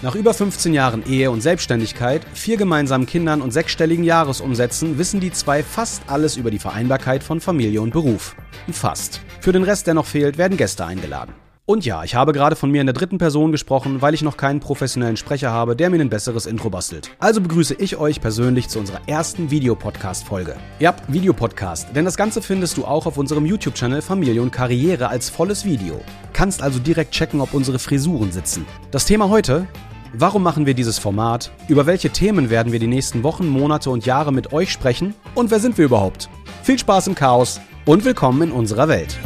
Nach 0.00 0.14
über 0.14 0.32
15 0.32 0.74
Jahren 0.74 1.02
Ehe 1.08 1.28
und 1.28 1.40
Selbstständigkeit, 1.40 2.24
vier 2.32 2.56
gemeinsamen 2.56 3.04
Kindern 3.04 3.42
und 3.42 3.50
sechsstelligen 3.50 4.04
Jahresumsätzen 4.04 4.96
wissen 4.96 5.18
die 5.18 5.32
zwei 5.32 5.64
fast 5.64 6.02
alles 6.06 6.36
über 6.36 6.52
die 6.52 6.60
Vereinbarkeit 6.60 7.24
von 7.24 7.40
Familie 7.40 7.82
und 7.82 7.92
Beruf. 7.92 8.36
Fast. 8.70 9.20
Für 9.40 9.50
den 9.50 9.64
Rest, 9.64 9.88
der 9.88 9.94
noch 9.94 10.06
fehlt, 10.06 10.38
werden 10.38 10.56
Gäste 10.56 10.86
eingeladen. 10.86 11.34
Und 11.66 11.84
ja, 11.84 12.02
ich 12.04 12.14
habe 12.14 12.32
gerade 12.32 12.56
von 12.56 12.70
mir 12.70 12.80
in 12.80 12.86
der 12.86 12.94
dritten 12.94 13.18
Person 13.18 13.52
gesprochen, 13.52 14.00
weil 14.00 14.14
ich 14.14 14.22
noch 14.22 14.36
keinen 14.36 14.60
professionellen 14.60 15.18
Sprecher 15.18 15.50
habe, 15.50 15.74
der 15.74 15.90
mir 15.90 16.00
ein 16.00 16.08
besseres 16.08 16.46
Intro 16.46 16.70
bastelt. 16.70 17.10
Also 17.18 17.40
begrüße 17.40 17.74
ich 17.74 17.96
euch 17.96 18.20
persönlich 18.20 18.68
zu 18.68 18.78
unserer 18.78 19.00
ersten 19.06 19.50
Videopodcast-Folge. 19.50 20.56
Ja, 20.78 20.94
Videopodcast, 21.08 21.88
denn 21.94 22.06
das 22.06 22.16
Ganze 22.16 22.40
findest 22.40 22.78
du 22.78 22.86
auch 22.86 23.04
auf 23.04 23.18
unserem 23.18 23.44
YouTube-Channel 23.44 24.00
Familie 24.00 24.40
und 24.40 24.52
Karriere 24.52 25.08
als 25.08 25.28
volles 25.28 25.64
Video. 25.64 26.00
Kannst 26.32 26.62
also 26.62 26.78
direkt 26.78 27.10
checken, 27.10 27.40
ob 27.40 27.52
unsere 27.52 27.78
Frisuren 27.78 28.32
sitzen. 28.32 28.64
Das 28.90 29.04
Thema 29.04 29.28
heute, 29.28 29.66
Warum 30.12 30.42
machen 30.42 30.66
wir 30.66 30.74
dieses 30.74 30.98
Format? 30.98 31.52
Über 31.68 31.86
welche 31.86 32.10
Themen 32.10 32.50
werden 32.50 32.72
wir 32.72 32.78
die 32.78 32.86
nächsten 32.86 33.22
Wochen, 33.22 33.46
Monate 33.48 33.90
und 33.90 34.06
Jahre 34.06 34.32
mit 34.32 34.52
euch 34.52 34.72
sprechen? 34.72 35.14
Und 35.34 35.50
wer 35.50 35.60
sind 35.60 35.76
wir 35.78 35.84
überhaupt? 35.84 36.28
Viel 36.62 36.78
Spaß 36.78 37.08
im 37.08 37.14
Chaos 37.14 37.60
und 37.84 38.04
willkommen 38.04 38.42
in 38.42 38.52
unserer 38.52 38.88
Welt. 38.88 39.18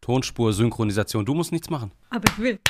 Tonspur, 0.00 0.52
Synchronisation, 0.52 1.24
du 1.24 1.34
musst 1.34 1.52
nichts 1.52 1.70
machen. 1.70 1.92
Aber 2.10 2.24
ich 2.32 2.38
will. 2.38 2.58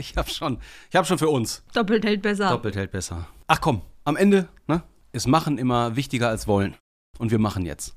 Ich 0.00 0.14
hab 0.16 0.30
schon, 0.30 0.60
ich 0.90 0.94
hab 0.94 1.08
schon 1.08 1.18
für 1.18 1.28
uns. 1.28 1.64
Doppelt 1.74 2.04
hält 2.04 2.22
besser. 2.22 2.50
Doppelt 2.50 2.76
hält 2.76 2.92
besser. 2.92 3.26
Ach 3.48 3.60
komm, 3.60 3.82
am 4.04 4.14
Ende, 4.14 4.46
ne, 4.68 4.84
ist 5.10 5.26
Machen 5.26 5.58
immer 5.58 5.96
wichtiger 5.96 6.28
als 6.28 6.46
Wollen. 6.46 6.76
Und 7.18 7.32
wir 7.32 7.40
machen 7.40 7.66
jetzt. 7.66 7.96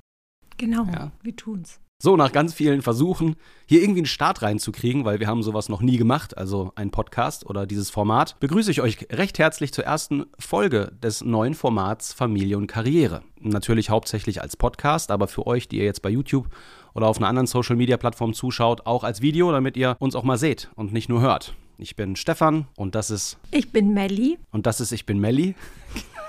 Genau, 0.57 0.85
Ja. 0.85 1.11
wir 1.21 1.35
tun's. 1.35 1.79
So, 2.03 2.17
nach 2.17 2.31
ganz 2.31 2.55
vielen 2.55 2.81
Versuchen, 2.81 3.35
hier 3.67 3.83
irgendwie 3.83 3.99
einen 3.99 4.05
Start 4.07 4.41
reinzukriegen, 4.41 5.05
weil 5.05 5.19
wir 5.19 5.27
haben 5.27 5.43
sowas 5.43 5.69
noch 5.69 5.81
nie 5.81 5.97
gemacht, 5.97 6.35
also 6.35 6.71
ein 6.73 6.89
Podcast 6.89 7.45
oder 7.45 7.67
dieses 7.67 7.91
Format, 7.91 8.39
begrüße 8.39 8.71
ich 8.71 8.81
euch 8.81 9.05
recht 9.11 9.37
herzlich 9.37 9.71
zur 9.71 9.83
ersten 9.83 10.25
Folge 10.39 10.93
des 11.03 11.23
neuen 11.23 11.53
Formats 11.53 12.11
Familie 12.11 12.57
und 12.57 12.65
Karriere. 12.65 13.21
Natürlich 13.39 13.91
hauptsächlich 13.91 14.41
als 14.41 14.57
Podcast, 14.57 15.11
aber 15.11 15.27
für 15.27 15.45
euch, 15.45 15.67
die 15.67 15.77
ihr 15.77 15.83
jetzt 15.83 16.01
bei 16.01 16.09
YouTube 16.09 16.47
oder 16.95 17.05
auf 17.05 17.17
einer 17.17 17.27
anderen 17.27 17.45
Social-Media-Plattform 17.45 18.33
zuschaut, 18.33 18.87
auch 18.87 19.03
als 19.03 19.21
Video, 19.21 19.51
damit 19.51 19.77
ihr 19.77 19.95
uns 19.99 20.15
auch 20.15 20.23
mal 20.23 20.39
seht 20.39 20.71
und 20.73 20.93
nicht 20.93 21.07
nur 21.07 21.21
hört. 21.21 21.53
Ich 21.77 21.95
bin 21.95 22.15
Stefan 22.15 22.65
und 22.75 22.95
das 22.95 23.11
ist 23.11 23.37
Ich 23.51 23.71
bin 23.71 23.93
Melli. 23.93 24.39
und 24.49 24.65
das 24.65 24.81
ist 24.81 24.91
Ich 24.91 25.05
bin 25.05 25.19
Melli. 25.19 25.53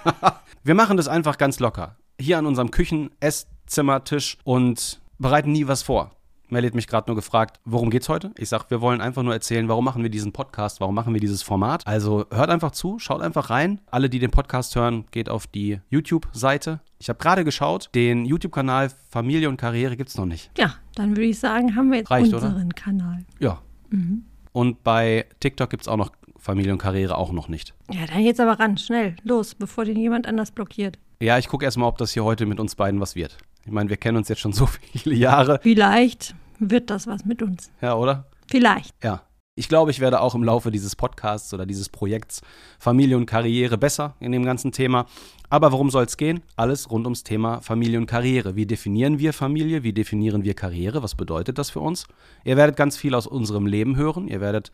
wir 0.65 0.75
machen 0.75 0.99
das 0.99 1.09
einfach 1.09 1.39
ganz 1.39 1.61
locker. 1.61 1.97
Hier 2.21 2.37
an 2.37 2.45
unserem 2.45 2.71
Küchen-Esszimmertisch 2.71 4.37
und 4.45 5.01
bereiten 5.23 5.53
nie 5.53 5.67
was 5.67 5.83
vor. 5.83 6.11
Melli 6.49 6.67
hat 6.67 6.75
mich 6.75 6.87
gerade 6.87 7.09
nur 7.09 7.17
gefragt, 7.17 7.61
worum 7.65 7.89
geht's 7.89 8.11
heute? 8.11 8.33
Ich 8.37 8.51
sag, 8.51 8.71
wir 8.71 8.83
wollen 8.83 9.01
einfach 9.01 9.23
nur 9.23 9.33
erzählen, 9.33 9.69
warum 9.69 9.87
machen 9.87 10.03
wir 10.03 10.11
diesen 10.11 10.33
Podcast, 10.33 10.81
warum 10.81 10.95
machen 10.95 11.15
wir 11.15 11.21
dieses 11.21 11.43
Format. 11.43 11.87
Also 11.87 12.27
hört 12.31 12.51
einfach 12.51 12.73
zu, 12.73 12.99
schaut 12.99 13.23
einfach 13.23 13.49
rein. 13.49 13.81
Alle, 13.91 14.11
die 14.11 14.19
den 14.19 14.31
Podcast 14.31 14.77
hören, 14.77 15.07
geht 15.13 15.31
auf 15.31 15.47
die 15.47 15.81
YouTube-Seite. 15.89 16.81
Ich 16.99 17.09
habe 17.09 17.19
gerade 17.19 17.45
geschaut, 17.45 17.89
den 17.95 18.27
YouTube-Kanal 18.27 18.91
Familie 19.09 19.49
und 19.49 19.57
Karriere 19.57 19.97
gibt's 19.97 20.19
noch 20.19 20.27
nicht. 20.27 20.51
Ja, 20.59 20.75
dann 20.95 21.13
würde 21.13 21.25
ich 21.25 21.39
sagen, 21.39 21.75
haben 21.75 21.91
wir 21.91 22.01
jetzt 22.01 22.11
Reicht, 22.11 22.35
oder? 22.35 22.49
unseren 22.49 22.75
Kanal. 22.75 23.25
Ja. 23.39 23.63
Und 24.53 24.85
bei 24.85 25.25
TikTok 25.41 25.71
gibt's 25.71 25.89
auch 25.89 25.97
noch 25.97 26.11
Familie 26.37 26.73
und 26.73 26.79
Karriere 26.79 27.17
auch 27.17 27.33
noch 27.33 27.49
nicht. 27.49 27.73
Ja, 27.91 28.05
dann 28.07 28.21
jetzt 28.21 28.41
aber 28.41 28.61
ran, 28.61 28.77
schnell, 28.77 29.17
los, 29.23 29.55
bevor 29.55 29.87
den 29.87 29.97
jemand 29.97 30.27
anders 30.27 30.51
blockiert. 30.51 30.99
Ja, 31.21 31.39
ich 31.39 31.49
gucke 31.49 31.65
erstmal, 31.65 31.89
ob 31.89 31.97
das 31.97 32.13
hier 32.13 32.25
heute 32.25 32.45
mit 32.45 32.61
uns 32.61 32.75
beiden 32.75 33.01
was 33.01 33.15
wird. 33.15 33.39
Ich 33.65 33.73
meine, 33.73 33.91
wir 33.91 33.97
kennen 33.97 34.17
uns 34.17 34.29
jetzt 34.29 34.41
schon 34.41 34.53
so 34.53 34.67
viele 34.93 35.15
Jahre. 35.15 35.61
Vielleicht 35.63 36.35
wird 36.59 36.91
das 36.91 37.07
was 37.07 37.25
mit 37.25 37.43
uns. 37.43 37.71
Ja, 37.81 37.95
oder? 37.95 38.27
Vielleicht. 38.49 38.95
Ja. 39.03 39.23
Ich 39.55 39.69
glaube, 39.69 39.91
ich 39.91 40.01
werde 40.01 40.21
auch 40.21 40.35
im 40.35 40.43
Laufe 40.43 40.71
dieses 40.71 40.97
Podcasts 40.97 41.53
oder 41.53 41.67
dieses 41.67 41.91
Projekts 41.91 42.41
Familie 42.79 43.19
und 43.19 43.27
Karriere 43.27 43.77
besser 43.77 44.17
in 44.19 44.33
dem 44.33 44.47
ganzen 44.47 44.73
Thema. 44.73 45.05
Aber 45.51 45.73
worum 45.73 45.91
soll 45.91 46.05
es 46.05 46.17
gehen? 46.17 46.41
Alles 46.57 46.91
rund 46.91 47.05
ums 47.05 47.23
Thema 47.23 47.61
Familie 47.61 47.99
und 47.99 48.07
Karriere. 48.07 48.57
Wie 48.57 48.65
definieren 48.65 49.19
wir 49.19 49.35
Familie? 49.35 49.83
Wie 49.83 49.93
definieren 49.93 50.43
wir 50.43 50.55
Karriere? 50.55 51.03
Was 51.03 51.15
bedeutet 51.15 51.59
das 51.59 51.69
für 51.69 51.81
uns? 51.81 52.07
Ihr 52.45 52.57
werdet 52.57 52.77
ganz 52.77 52.97
viel 52.97 53.15
aus 53.15 53.27
unserem 53.27 53.67
Leben 53.67 53.95
hören. 53.97 54.27
Ihr 54.27 54.41
werdet 54.41 54.73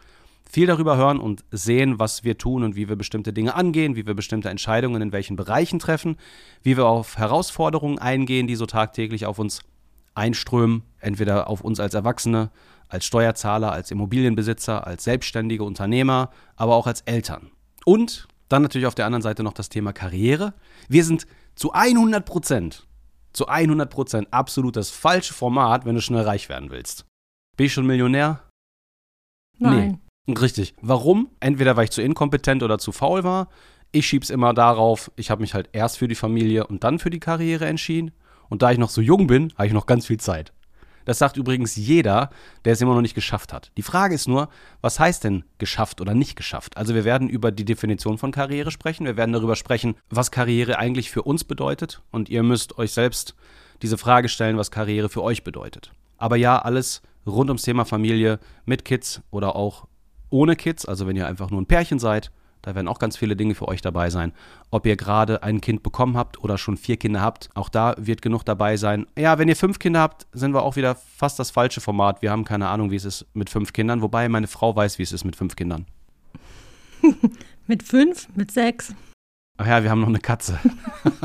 viel 0.49 0.67
darüber 0.67 0.97
hören 0.97 1.21
und 1.21 1.45
sehen, 1.51 1.99
was 1.99 2.25
wir 2.25 2.39
tun 2.39 2.65
und 2.65 2.75
wie 2.75 2.89
wir 2.89 2.97
bestimmte 2.97 3.33
Dinge 3.33 3.55
angehen, 3.55 3.97
wie 3.97 4.07
wir 4.07 4.15
bestimmte 4.15 4.49
Entscheidungen 4.49 5.03
in 5.03 5.13
welchen 5.13 5.37
Bereichen 5.37 5.79
treffen, 5.79 6.17
wie 6.63 6.77
wir 6.77 6.87
auf 6.87 7.19
Herausforderungen 7.19 7.99
eingehen, 7.99 8.47
die 8.47 8.57
so 8.57 8.67
tagtäglich 8.67 9.27
auf 9.27 9.39
uns 9.39 9.61
einströmen, 10.15 10.83
entweder 11.01 11.49
auf 11.49 11.61
uns 11.61 11.79
als 11.79 11.95
Erwachsene, 11.95 12.51
als 12.89 13.05
Steuerzahler, 13.05 13.71
als 13.71 13.91
Immobilienbesitzer, 13.91 14.87
als 14.87 15.05
selbstständige 15.05 15.65
Unternehmer, 15.65 16.31
aber 16.57 16.75
auch 16.75 16.87
als 16.87 17.03
Eltern. 17.03 17.51
Und 17.85 18.27
dann 18.49 18.63
natürlich 18.63 18.87
auf 18.87 18.95
der 18.95 19.07
anderen 19.07 19.23
Seite 19.23 19.43
noch 19.43 19.53
das 19.53 19.69
Thema 19.69 19.93
Karriere. 19.93 20.55
Wir 20.89 21.05
sind 21.05 21.27
zu 21.55 21.73
100 21.73 22.25
Prozent, 22.25 22.87
zu 23.33 23.47
100 23.47 23.91
Prozent 23.91 24.29
absolut 24.31 24.77
das 24.77 24.91
falsche 24.91 25.35
Format, 25.35 25.85
wenn 25.85 25.95
du 25.95 26.01
schnell 26.01 26.23
reich 26.23 26.49
werden 26.49 26.71
willst. 26.71 27.05
Bin 27.57 27.67
ich 27.67 27.73
schon 27.73 27.87
Millionär? 27.87 28.43
Nein. 29.59 30.01
Richtig. 30.29 30.75
Warum? 30.83 31.31
Entweder 31.41 31.77
weil 31.77 31.85
ich 31.85 31.91
zu 31.91 32.03
inkompetent 32.03 32.63
oder 32.63 32.79
zu 32.79 32.93
faul 32.93 33.25
war. 33.25 33.49
Ich 33.91 34.07
schieb's 34.07 34.29
immer 34.29 34.53
darauf, 34.53 35.11
ich 35.17 35.31
habe 35.31 35.41
mich 35.41 35.55
halt 35.55 35.71
erst 35.73 35.97
für 35.97 36.09
die 36.09 36.15
Familie 36.15 36.67
und 36.67 36.85
dann 36.85 36.99
für 36.99 37.09
die 37.09 37.21
Karriere 37.21 37.65
entschieden. 37.67 38.11
Und 38.51 38.63
da 38.63 38.71
ich 38.71 38.79
noch 38.79 38.91
so 38.91 39.01
jung 39.01 39.27
bin, 39.27 39.53
habe 39.57 39.67
ich 39.67 39.73
noch 39.73 39.87
ganz 39.87 40.07
viel 40.07 40.21
Zeit. 40.21 40.53
Das 41.07 41.19
sagt 41.19 41.39
übrigens 41.39 41.75
jeder, 41.75 42.29
der 42.67 42.75
es 42.75 42.83
immer 42.83 42.95
noch 42.95 43.01
nicht 43.01 43.15
geschafft 43.15 43.55
hat. 43.55 43.73
Die 43.79 43.83
Frage 43.83 44.15
ist 44.15 44.29
nur, 44.29 44.51
was 44.83 45.01
heißt 45.01 45.25
denn 45.25 45.45
geschafft 45.57 46.03
oder 46.03 46.15
nicht 46.15 46.37
geschafft? 46.37 46.77
Also 46.77 46.95
wir 46.95 47.05
werden 47.05 47.31
über 47.31 47.51
die 47.51 47.65
Definition 47.65 48.19
von 48.19 48.31
Karriere 48.31 48.71
sprechen. 48.71 49.07
Wir 49.07 49.17
werden 49.17 49.33
darüber 49.33 49.57
sprechen, 49.57 49.95
was 50.11 50.31
Karriere 50.31 50.79
eigentlich 50.79 51.11
für 51.11 51.23
uns 51.23 51.45
bedeutet. 51.45 52.03
Und 52.11 52.29
ihr 52.29 52.43
müsst 52.43 52.77
euch 52.77 52.93
selbst 52.93 53.35
diese 53.81 53.97
Frage 53.97 54.29
stellen, 54.29 54.59
was 54.59 54.71
Karriere 54.71 55.09
für 55.09 55.23
euch 55.23 55.45
bedeutet. 55.45 55.93
Aber 56.19 56.37
ja, 56.37 56.59
alles 56.59 57.01
rund 57.27 57.49
ums 57.49 57.63
Thema 57.63 57.87
Familie 57.87 58.39
mit 58.67 58.85
Kids 58.85 59.23
oder 59.31 59.57
auch 59.57 59.87
ohne 60.31 60.57
Kids, 60.57 60.87
also 60.87 61.07
wenn 61.07 61.17
ihr 61.17 61.27
einfach 61.27 61.51
nur 61.51 61.61
ein 61.61 61.67
Pärchen 61.67 61.99
seid, 61.99 62.31
da 62.63 62.75
werden 62.75 62.89
auch 62.89 62.99
ganz 62.99 63.17
viele 63.17 63.37
Dinge 63.37 63.55
für 63.55 63.69
euch 63.69 63.83
dabei 63.83 64.11
sein. 64.11 64.33
Ob 64.71 64.85
ihr 64.85 64.97
gerade 64.97 65.43
ein 65.43 65.61
Kind 65.61 65.83
bekommen 65.83 66.17
habt 66.17 66.43
oder 66.43 66.59
schon 66.59 66.77
vier 66.77 66.97
Kinder 66.97 67.21
habt, 67.21 67.51
auch 67.55 67.69
da 67.69 67.95
wird 67.99 68.21
genug 68.21 68.45
dabei 68.45 68.77
sein. 68.77 69.07
Ja, 69.17 69.39
wenn 69.39 69.49
ihr 69.49 69.57
fünf 69.57 69.79
Kinder 69.79 70.01
habt, 70.01 70.27
sind 70.33 70.53
wir 70.53 70.63
auch 70.63 70.77
wieder 70.77 70.95
fast 70.95 71.39
das 71.39 71.51
falsche 71.51 71.81
Format. 71.81 72.21
Wir 72.21 72.31
haben 72.31 72.45
keine 72.45 72.69
Ahnung, 72.69 72.91
wie 72.91 72.97
es 72.97 73.05
ist 73.05 73.27
mit 73.33 73.49
fünf 73.49 73.73
Kindern, 73.73 74.03
wobei 74.03 74.29
meine 74.29 74.49
Frau 74.49 74.75
weiß, 74.75 74.99
wie 74.99 75.05
es 75.05 75.13
ist 75.13 75.25
mit 75.25 75.37
fünf 75.37 75.57
Kindern. 75.57 75.87
Mit 77.69 77.83
fünf, 77.83 78.29
mit 78.35 78.51
sechs. 78.51 78.95
Ach 79.59 79.67
ja, 79.67 79.83
wir 79.83 79.91
haben 79.91 80.01
noch 80.01 80.09
eine 80.09 80.21
Katze. 80.21 80.59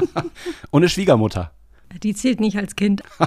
Und 0.71 0.81
eine 0.81 0.89
Schwiegermutter. 0.89 1.53
Die 2.01 2.13
zählt 2.13 2.39
nicht 2.41 2.57
als 2.57 2.75
Kind. 2.75 3.01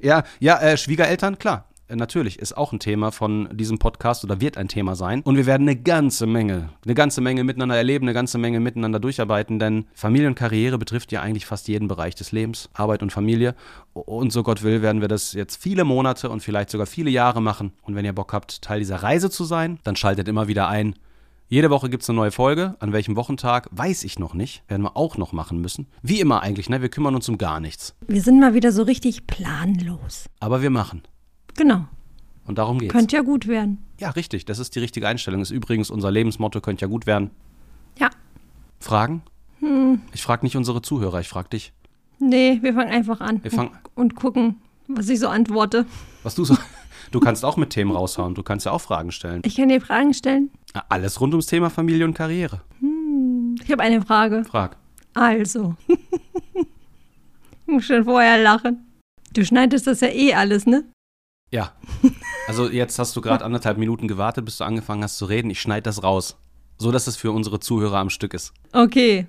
Ja, 0.00 0.24
ja, 0.38 0.58
äh, 0.60 0.76
Schwiegereltern, 0.76 1.38
klar. 1.38 1.68
Natürlich, 1.88 2.40
ist 2.40 2.56
auch 2.56 2.72
ein 2.72 2.80
Thema 2.80 3.12
von 3.12 3.48
diesem 3.52 3.78
Podcast 3.78 4.24
oder 4.24 4.40
wird 4.40 4.56
ein 4.56 4.66
Thema 4.66 4.96
sein. 4.96 5.22
Und 5.22 5.36
wir 5.36 5.46
werden 5.46 5.68
eine 5.68 5.76
ganze 5.76 6.26
Menge, 6.26 6.70
eine 6.84 6.94
ganze 6.94 7.20
Menge 7.20 7.44
miteinander 7.44 7.76
erleben, 7.76 8.06
eine 8.06 8.14
ganze 8.14 8.38
Menge 8.38 8.58
miteinander 8.58 8.98
durcharbeiten, 8.98 9.60
denn 9.60 9.86
Familie 9.94 10.26
und 10.26 10.34
Karriere 10.34 10.78
betrifft 10.78 11.12
ja 11.12 11.22
eigentlich 11.22 11.46
fast 11.46 11.68
jeden 11.68 11.86
Bereich 11.86 12.16
des 12.16 12.32
Lebens, 12.32 12.70
Arbeit 12.72 13.02
und 13.02 13.12
Familie. 13.12 13.54
Und 13.92 14.32
so 14.32 14.42
Gott 14.42 14.64
will, 14.64 14.82
werden 14.82 15.00
wir 15.00 15.08
das 15.08 15.32
jetzt 15.32 15.62
viele 15.62 15.84
Monate 15.84 16.28
und 16.28 16.40
vielleicht 16.42 16.70
sogar 16.70 16.86
viele 16.86 17.10
Jahre 17.10 17.40
machen. 17.40 17.72
Und 17.82 17.94
wenn 17.94 18.04
ihr 18.04 18.14
Bock 18.14 18.32
habt, 18.32 18.62
Teil 18.62 18.80
dieser 18.80 19.02
Reise 19.02 19.30
zu 19.30 19.44
sein, 19.44 19.78
dann 19.84 19.94
schaltet 19.94 20.26
immer 20.26 20.48
wieder 20.48 20.68
ein. 20.68 20.96
Jede 21.48 21.70
Woche 21.70 21.88
gibt 21.88 22.02
es 22.02 22.10
eine 22.10 22.16
neue 22.16 22.32
Folge. 22.32 22.74
An 22.80 22.92
welchem 22.92 23.14
Wochentag, 23.14 23.68
weiß 23.70 24.02
ich 24.02 24.18
noch 24.18 24.34
nicht. 24.34 24.64
Werden 24.66 24.82
wir 24.82 24.96
auch 24.96 25.16
noch 25.16 25.32
machen 25.32 25.60
müssen. 25.60 25.86
Wie 26.02 26.18
immer 26.18 26.42
eigentlich, 26.42 26.68
ne? 26.68 26.82
Wir 26.82 26.88
kümmern 26.88 27.14
uns 27.14 27.28
um 27.28 27.38
gar 27.38 27.60
nichts. 27.60 27.94
Wir 28.08 28.20
sind 28.20 28.40
mal 28.40 28.54
wieder 28.54 28.72
so 28.72 28.82
richtig 28.82 29.28
planlos. 29.28 30.24
Aber 30.40 30.60
wir 30.60 30.70
machen. 30.70 31.02
Genau. 31.56 31.86
Und 32.46 32.58
darum 32.58 32.78
geht's. 32.78 32.92
Könnte 32.92 33.16
ja 33.16 33.22
gut 33.22 33.46
werden. 33.46 33.78
Ja, 33.98 34.10
richtig. 34.10 34.44
Das 34.44 34.58
ist 34.58 34.74
die 34.74 34.78
richtige 34.80 35.08
Einstellung. 35.08 35.40
Ist 35.40 35.50
übrigens 35.50 35.90
unser 35.90 36.10
Lebensmotto, 36.10 36.60
könnte 36.60 36.82
ja 36.82 36.88
gut 36.88 37.06
werden. 37.06 37.30
Ja. 37.98 38.10
Fragen? 38.80 39.22
Ich 40.12 40.22
frage 40.22 40.44
nicht 40.44 40.56
unsere 40.56 40.82
Zuhörer, 40.82 41.20
ich 41.20 41.28
frage 41.28 41.48
dich. 41.48 41.72
Nee, 42.18 42.58
wir 42.62 42.74
fangen 42.74 42.90
einfach 42.90 43.20
an. 43.20 43.42
Wir 43.42 43.50
fangen- 43.50 43.76
und 43.94 44.14
gucken, 44.14 44.56
was 44.86 45.08
ich 45.08 45.18
so 45.18 45.28
antworte. 45.28 45.86
Was 46.22 46.34
du 46.34 46.44
so. 46.44 46.56
Du 47.12 47.20
kannst 47.20 47.44
auch 47.44 47.56
mit 47.56 47.70
Themen 47.70 47.92
raushauen. 47.92 48.34
Du 48.34 48.42
kannst 48.42 48.66
ja 48.66 48.72
auch 48.72 48.80
Fragen 48.80 49.12
stellen. 49.12 49.40
Ich 49.44 49.54
kann 49.54 49.68
dir 49.68 49.80
Fragen 49.80 50.12
stellen. 50.12 50.50
Alles 50.88 51.20
rund 51.20 51.32
ums 51.34 51.46
Thema 51.46 51.70
Familie 51.70 52.04
und 52.04 52.14
Karriere. 52.14 52.62
Ich 53.62 53.70
habe 53.70 53.82
eine 53.84 54.02
Frage. 54.02 54.44
Frag. 54.44 54.76
Also, 55.14 55.76
Muss 57.66 57.84
schon 57.84 58.04
vorher 58.04 58.42
lachen. 58.42 58.84
Du 59.32 59.44
schneidest 59.44 59.86
das 59.86 60.00
ja 60.00 60.08
eh 60.08 60.34
alles, 60.34 60.66
ne? 60.66 60.84
Ja. 61.50 61.72
Also 62.48 62.70
jetzt 62.70 62.96
hast 63.00 63.16
du 63.16 63.20
gerade 63.20 63.44
anderthalb 63.44 63.76
Minuten 63.76 64.06
gewartet, 64.06 64.44
bis 64.44 64.58
du 64.58 64.62
angefangen 64.64 65.02
hast 65.02 65.18
zu 65.18 65.24
reden. 65.24 65.50
Ich 65.50 65.60
schneide 65.60 65.82
das 65.82 66.04
raus. 66.04 66.36
So, 66.78 66.92
dass 66.92 67.08
es 67.08 67.16
für 67.16 67.32
unsere 67.32 67.58
Zuhörer 67.58 67.96
am 67.98 68.08
Stück 68.08 68.34
ist. 68.34 68.52
Okay. 68.72 69.26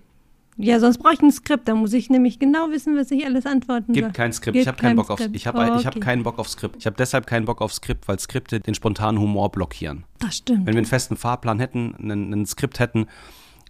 Ja, 0.55 0.79
sonst 0.79 0.99
brauche 0.99 1.15
ich 1.15 1.21
ein 1.23 1.31
Skript. 1.31 1.67
Da 1.67 1.73
muss 1.73 1.93
ich 1.93 2.11
nämlich 2.11 2.37
genau 2.37 2.69
wissen, 2.69 2.95
was 2.95 3.09
ich 3.09 3.25
alles 3.25 3.47
antworten 3.47 3.93
soll. 3.93 4.03
Gibt 4.03 4.13
kein 4.13 4.31
Skript. 4.33 4.53
Gibt 4.53 4.61
ich 4.61 4.67
habe 4.67 4.77
keinen 4.77 4.89
kein 4.89 4.95
Bock 4.97 5.09
auf. 5.09 5.17
Skript. 5.19 5.35
Ich 5.35 5.47
habe 5.47 5.63
ich 5.79 5.85
hab 5.87 5.95
Okay. 5.95 5.99
keinen 5.99 6.21
Bock 6.21 6.37
auf 6.37 6.47
Skript. 6.47 6.75
Ich 6.77 6.85
habe 6.85 6.95
deshalb 6.95 7.25
keinen 7.25 7.45
Bock 7.45 7.59
auf 7.59 7.73
Skript, 7.73 8.07
weil 8.07 8.19
Skripte 8.19 8.59
den 8.59 8.75
spontanen 8.75 9.19
Humor 9.19 9.49
blockieren. 9.51 10.03
Das 10.19 10.37
stimmt. 10.37 10.67
Wenn 10.67 10.73
wir 10.75 10.79
einen 10.79 10.85
festen 10.85 11.17
Fahrplan 11.17 11.59
hätten, 11.59 11.95
einen, 11.95 12.31
einen 12.33 12.45
Skript 12.45 12.79
hätten, 12.79 13.07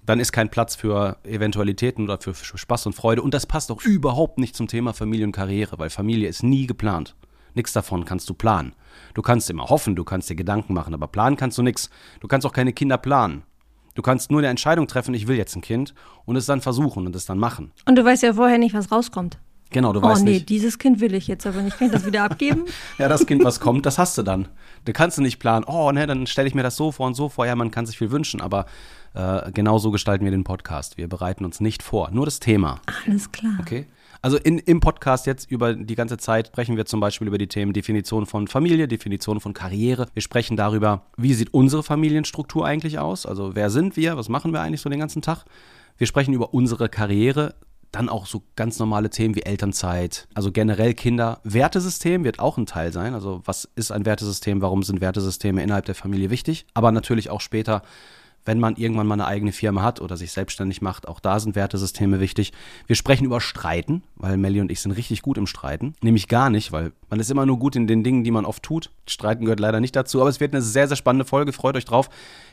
dann 0.05 0.19
ist 0.19 0.33
kein 0.33 0.49
Platz 0.49 0.75
für 0.75 1.15
Eventualitäten 1.23 2.03
oder 2.03 2.19
für, 2.19 2.33
für 2.33 2.57
Spaß 2.57 2.85
und 2.87 2.93
Freude. 2.93 3.21
Und 3.21 3.33
das 3.33 3.45
passt 3.45 3.71
auch 3.71 3.81
überhaupt 3.83 4.39
nicht 4.39 4.55
zum 4.57 4.67
Thema 4.67 4.93
Familie 4.93 5.25
und 5.25 5.31
Karriere, 5.31 5.79
weil 5.79 5.89
Familie 5.89 6.27
ist 6.27 6.43
nie 6.43 6.67
geplant. 6.67 7.15
Nichts 7.57 7.73
davon 7.73 8.05
kannst 8.05 8.29
du 8.29 8.35
planen. 8.35 8.73
Du 9.15 9.23
kannst 9.23 9.49
immer 9.49 9.63
hoffen, 9.65 9.95
du 9.95 10.03
kannst 10.03 10.29
dir 10.29 10.35
Gedanken 10.35 10.75
machen, 10.75 10.93
aber 10.93 11.07
planen 11.07 11.37
kannst 11.37 11.57
du 11.57 11.63
nichts. 11.63 11.89
Du 12.19 12.27
kannst 12.27 12.45
auch 12.45 12.53
keine 12.53 12.71
Kinder 12.71 12.99
planen. 12.99 13.41
Du 13.95 14.03
kannst 14.03 14.29
nur 14.29 14.41
eine 14.41 14.47
Entscheidung 14.49 14.85
treffen, 14.85 15.15
ich 15.15 15.27
will 15.27 15.37
jetzt 15.37 15.55
ein 15.55 15.61
Kind 15.61 15.95
und 16.25 16.35
es 16.35 16.45
dann 16.45 16.61
versuchen 16.61 17.07
und 17.07 17.15
es 17.15 17.25
dann 17.25 17.39
machen. 17.39 17.71
Und 17.85 17.95
du 17.95 18.05
weißt 18.05 18.21
ja 18.21 18.33
vorher 18.33 18.59
nicht, 18.59 18.75
was 18.75 18.91
rauskommt. 18.91 19.39
Genau, 19.71 19.91
du 19.91 20.01
oh 20.01 20.03
weißt 20.03 20.23
nee, 20.23 20.33
nicht. 20.33 20.49
dieses 20.49 20.77
Kind 20.77 20.99
will 20.99 21.15
ich 21.15 21.27
jetzt 21.27 21.47
aber 21.47 21.63
nicht. 21.63 21.79
Kann 21.79 21.87
ich 21.87 21.93
das 21.93 22.05
wieder 22.05 22.23
abgeben? 22.25 22.65
Ja, 22.99 23.07
das 23.07 23.25
Kind, 23.25 23.43
was 23.43 23.59
kommt, 23.59 23.87
das 23.87 23.97
hast 23.97 24.15
du 24.19 24.21
dann. 24.21 24.47
Du 24.85 24.93
kannst 24.93 25.17
du 25.17 25.23
nicht 25.23 25.39
planen, 25.39 25.65
oh, 25.67 25.91
ne, 25.91 26.05
dann 26.05 26.27
stelle 26.27 26.47
ich 26.47 26.53
mir 26.53 26.61
das 26.61 26.75
so 26.75 26.91
vor 26.91 27.07
und 27.07 27.15
so 27.15 27.27
vor. 27.27 27.47
Ja, 27.47 27.55
man 27.55 27.71
kann 27.71 27.87
sich 27.87 27.97
viel 27.97 28.11
wünschen, 28.11 28.39
aber 28.39 28.67
äh, 29.15 29.51
genau 29.51 29.79
so 29.79 29.89
gestalten 29.89 30.25
wir 30.25 30.31
den 30.31 30.43
Podcast. 30.43 30.99
Wir 30.99 31.09
bereiten 31.09 31.43
uns 31.43 31.59
nicht 31.59 31.81
vor, 31.81 32.11
nur 32.11 32.25
das 32.25 32.39
Thema. 32.39 32.81
Alles 33.07 33.31
klar. 33.31 33.57
Okay? 33.59 33.87
Also 34.27 34.37
in, 34.39 34.59
im 34.59 34.81
Podcast 34.81 35.25
jetzt 35.25 35.49
über 35.49 35.73
die 35.73 35.95
ganze 35.95 36.17
Zeit 36.17 36.47
sprechen 36.47 36.75
wir 36.75 36.85
zum 36.85 36.99
Beispiel 36.99 37.27
über 37.27 37.37
die 37.37 37.47
Themen 37.47 37.71
Definition 37.71 38.25
von 38.25 38.49
Familie, 38.49 38.89
Definition 38.89 39.39
von 39.39 39.53
Karriere. 39.53 40.07
Wir 40.13 40.21
sprechen 40.21 40.57
darüber, 40.57 41.03
wie 41.15 41.33
sieht 41.33 41.53
unsere 41.53 41.81
Familienstruktur 41.81 42.65
eigentlich 42.65 42.99
aus? 42.99 43.25
Also 43.25 43.55
wer 43.55 43.69
sind 43.69 43.95
wir? 43.95 44.17
Was 44.17 44.27
machen 44.27 44.51
wir 44.51 44.59
eigentlich 44.59 44.81
so 44.81 44.89
den 44.89 44.99
ganzen 44.99 45.21
Tag? 45.21 45.45
Wir 45.97 46.07
sprechen 46.07 46.33
über 46.33 46.53
unsere 46.53 46.89
Karriere, 46.89 47.55
dann 47.93 48.09
auch 48.09 48.25
so 48.25 48.43
ganz 48.57 48.79
normale 48.79 49.09
Themen 49.09 49.33
wie 49.35 49.43
Elternzeit, 49.43 50.27
also 50.33 50.51
generell 50.51 50.93
Kinder. 50.93 51.39
Wertesystem 51.45 52.25
wird 52.25 52.39
auch 52.39 52.57
ein 52.57 52.65
Teil 52.65 52.91
sein. 52.91 53.13
Also 53.13 53.39
was 53.45 53.63
ist 53.77 53.91
ein 53.91 54.05
Wertesystem? 54.05 54.61
Warum 54.61 54.83
sind 54.83 54.99
Wertesysteme 54.99 55.63
innerhalb 55.63 55.85
der 55.85 55.95
Familie 55.95 56.29
wichtig? 56.31 56.65
Aber 56.73 56.91
natürlich 56.91 57.29
auch 57.29 57.39
später, 57.39 57.81
wenn 58.47 58.59
man 58.59 58.77
irgendwann 58.77 59.05
mal 59.05 59.15
eine 59.15 59.27
eigene 59.27 59.51
Firma 59.51 59.83
hat 59.83 60.01
oder 60.01 60.17
sich 60.17 60.31
selbstständig 60.31 60.81
macht, 60.81 61.07
auch 61.07 61.19
da 61.19 61.39
sind 61.39 61.55
Wertesysteme 61.55 62.19
wichtig. 62.19 62.53
Wir 62.87 62.95
sprechen 62.95 63.25
über 63.25 63.41
Streiten, 63.41 64.03
weil 64.15 64.37
Melly 64.37 64.61
und 64.61 64.71
ich 64.71 64.79
sind 64.79 64.93
richtig 64.93 65.21
gut 65.21 65.37
im 65.37 65.45
Streiten. 65.45 65.93
Nämlich 66.01 66.27
gar 66.27 66.49
nicht, 66.49 66.71
weil 66.71 66.93
man 67.09 67.19
ist 67.19 67.29
immer 67.29 67.45
nur 67.45 67.59
gut 67.59 67.75
in 67.75 67.87
den 67.87 68.03
Dingen, 68.03 68.23
die 68.23 68.31
man 68.31 68.45
oft 68.45 68.63
tut. 68.63 68.91
Streiten 69.05 69.45
gehört 69.45 69.59
leider 69.59 69.79
nicht 69.79 69.95
dazu, 69.95 70.21
aber 70.21 70.29
es 70.29 70.39
wird 70.39 70.53
eine 70.53 70.61
sehr, 70.61 70.87
sehr 70.87 70.97
spannende 70.97 71.25
Folge. 71.25 71.53
Freut 71.53 71.75
euch 71.75 71.85
drauf. 71.85 72.09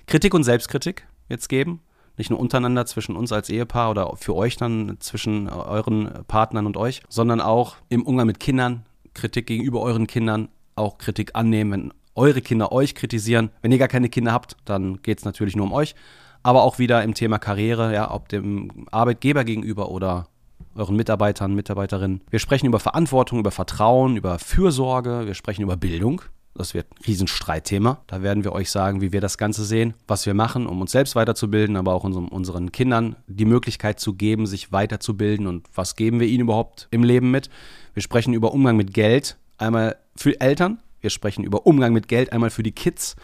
Kritik 0.07 0.35
und 0.35 0.45
Selbstkritik 0.45 1.07
es 1.29 1.49
geben. 1.49 1.81
Nicht 2.17 2.31
nur 2.31 2.39
untereinander 2.39 2.87
zwischen 2.87 3.17
uns 3.17 3.33
als 3.33 3.49
Ehepaar 3.49 3.91
oder 3.91 4.17
für 4.17 4.37
euch 4.37 4.57
dann 4.57 4.97
zwischen 5.01 5.49
euren 5.49 6.11
Partnern 6.29 6.67
und 6.67 6.77
euch, 6.77 7.03
sondern 7.09 7.41
auch 7.41 7.77
im 7.89 8.05
Umgang 8.05 8.27
mit 8.27 8.39
Kindern, 8.39 8.85
Kritik 9.15 9.47
gegenüber 9.47 9.81
euren 9.81 10.07
Kindern, 10.07 10.49
auch 10.77 10.99
Kritik 10.99 11.35
annehmen, 11.35 11.73
wenn 11.73 11.93
eure 12.15 12.41
Kinder 12.41 12.73
euch 12.73 12.95
kritisieren. 12.95 13.51
Wenn 13.63 13.73
ihr 13.73 13.79
gar 13.79 13.89
keine 13.89 14.09
Kinder 14.09 14.33
habt, 14.33 14.57
dann 14.65 15.03
geht 15.03 15.19
es 15.19 15.25
natürlich 15.25 15.57
nur 15.57 15.67
um 15.67 15.73
euch. 15.73 15.95
Aber 16.43 16.63
auch 16.63 16.79
wieder 16.79 17.03
im 17.03 17.15
Thema 17.15 17.39
Karriere, 17.39 17.95
ja, 17.95 18.11
ob 18.11 18.29
dem 18.29 18.87
Arbeitgeber 18.91 19.45
gegenüber 19.45 19.91
oder 19.91 20.29
euren 20.75 20.97
Mitarbeitern, 20.97 21.55
Mitarbeiterinnen. 21.55 22.21
Wir 22.31 22.39
sprechen 22.39 22.67
über 22.67 22.81
Verantwortung, 22.81 23.39
über 23.39 23.51
Vertrauen, 23.51 24.17
über 24.17 24.39
Fürsorge, 24.39 25.27
wir 25.27 25.35
sprechen 25.35 25.63
über 25.63 25.77
Bildung. 25.77 26.23
Das 26.57 26.73
wird 26.73 26.87
ein 26.93 27.05
Riesenstreitthema. 27.05 27.99
Da 28.07 28.23
werden 28.23 28.45
wir 28.45 28.53
euch 28.53 28.71
sagen, 28.71 29.01
wie 29.01 29.11
wir 29.11 29.21
das 29.21 29.39
Ganze 29.39 29.65
sehen, 29.65 29.95
was 30.07 30.25
wir 30.25 30.35
machen, 30.35 30.67
um 30.69 30.81
uns 30.81 30.93
selbst 30.93 31.17
weiterzubilden, 31.17 31.77
aber 31.77 31.95
auch 31.95 32.05
unserem, 32.05 32.29
unseren 32.29 32.71
Kindern 32.71 33.17
die 33.27 33.45
Möglichkeit 33.45 33.99
zu 33.99 34.15
geben, 34.15 34.47
sich 34.47 34.71
weiterzubilden 34.71 35.49
und 35.49 35.67
was 35.75 35.97
geben 35.97 36.21
wir 36.21 36.29
ihnen 36.29 36.43
überhaupt 36.43 36.87
im 36.93 37.03
Leben 37.03 37.33
mit. 37.33 37.51
Wir 37.93 38.03
sprechen 38.03 38.35
über 38.35 38.53
Umgang 38.53 38.77
mit 38.77 38.95
Geld, 38.95 39.37
einmal 39.59 39.97
für 40.15 40.41
Eltern, 40.41 40.79
wir 41.05 41.11
sprechen 41.11 41.45
über 41.45 41.67
Umgang 41.67 41.93
mit 41.93 42.09
Geld, 42.09 42.33
einmal 42.33 42.51
für 42.51 42.65
die 42.65 42.73
Kids. 42.73 43.15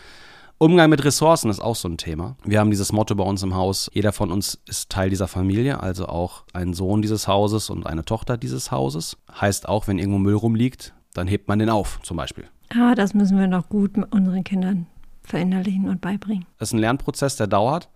Umgang 0.59 0.91
mit 0.91 1.03
Ressourcen 1.03 1.51
ist 1.51 1.61
auch 1.61 1.75
so 1.75 1.89
ein 1.89 1.97
Thema. 1.97 2.37
Wir 2.45 2.61
haben 2.61 2.71
dieses 2.71 2.93
Motto 2.93 3.15
bei 3.15 3.25
uns 3.25 3.43
im 3.43 3.55
Haus, 3.55 3.91
jeder 3.95 4.13
von 4.13 4.31
uns 4.31 4.61
ist 4.69 4.91
Teil 4.91 5.09
dieser 5.09 5.27
Familie, 5.27 5.83
also 5.83 6.07
auch 6.07 6.45
ein 6.53 6.75
Sohn 6.75 7.01
dieses 7.01 7.27
Hauses 7.27 7.71
und 7.71 7.87
eine 7.87 8.05
Tochter 8.05 8.37
dieses 8.37 8.71
Hauses. 8.71 9.17
Heißt 9.41 9.67
auch, 9.67 9.89
wenn 9.89 9.99
irgendwo 9.99 10.19
Müll 10.19 10.35
rumliegt, 10.35 10.93
dann 11.15 11.27
hebt 11.27 11.49
man 11.49 11.59
den 11.59 11.71
auf, 11.71 11.99
zum 12.03 12.19
Beispiel. 12.19 12.45
Ah, 12.69 12.95
das 12.95 13.15
müssen 13.15 13.39
wir 13.39 13.47
noch 13.47 13.71
gut 13.71 13.97
mit 13.97 14.13
unseren 14.13 14.45
Kindern 14.45 14.87
verinnerlichen 15.23 15.89
und 15.89 16.03
beibringen. 16.03 16.45
Das 16.59 16.69
ist 16.69 16.75
ein 16.75 16.81
Lernprozess, 16.81 17.37
der 17.37 17.47
dauert, 17.47 17.89